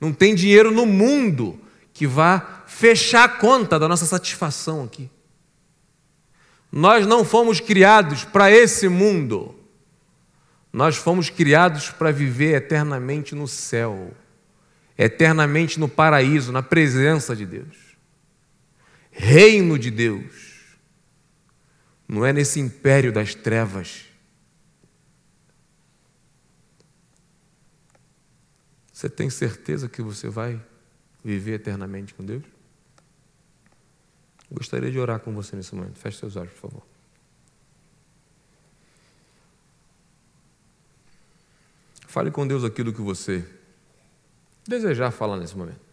Não 0.01 0.13
tem 0.13 0.35
dinheiro 0.35 0.71
no 0.71 0.87
mundo 0.87 1.61
que 1.93 2.07
vá 2.07 2.63
fechar 2.67 3.25
a 3.25 3.29
conta 3.29 3.79
da 3.79 3.89
nossa 3.89 4.07
satisfação 4.07 4.85
aqui. 4.85 5.11
Nós 6.71 7.07
não 7.07 7.25
fomos 7.25 7.59
criados 7.59 8.25
para 8.25 8.51
esse 8.51 8.89
mundo. 8.89 9.57
Nós 10.73 10.97
fomos 10.97 11.29
criados 11.29 11.91
para 11.91 12.13
viver 12.13 12.55
eternamente 12.55 13.35
no 13.35 13.49
céu, 13.49 14.13
eternamente 14.97 15.81
no 15.81 15.89
paraíso, 15.89 16.53
na 16.53 16.63
presença 16.63 17.35
de 17.35 17.47
Deus. 17.47 17.97
Reino 19.11 19.77
de 19.77 19.91
Deus 19.91 20.48
não 22.09 22.25
é 22.25 22.33
nesse 22.33 22.59
império 22.59 23.13
das 23.13 23.35
trevas. 23.35 24.07
Você 28.93 29.11
tem 29.11 29.29
certeza 29.29 29.89
que 29.89 30.01
você 30.01 30.29
vai 30.29 30.61
viver 31.23 31.55
eternamente 31.55 32.15
com 32.15 32.25
Deus? 32.25 32.43
Gostaria 34.51 34.91
de 34.91 34.99
orar 34.99 35.21
com 35.21 35.33
você 35.35 35.55
nesse 35.55 35.75
momento. 35.75 35.99
Feche 35.99 36.19
seus 36.19 36.35
olhos, 36.35 36.53
por 36.55 36.71
favor. 36.71 36.87
Fale 42.07 42.31
com 42.31 42.47
Deus 42.47 42.65
aquilo 42.65 42.93
que 42.93 43.03
você 43.03 43.47
desejar 44.67 45.11
falar 45.11 45.37
nesse 45.37 45.57
momento. 45.57 45.88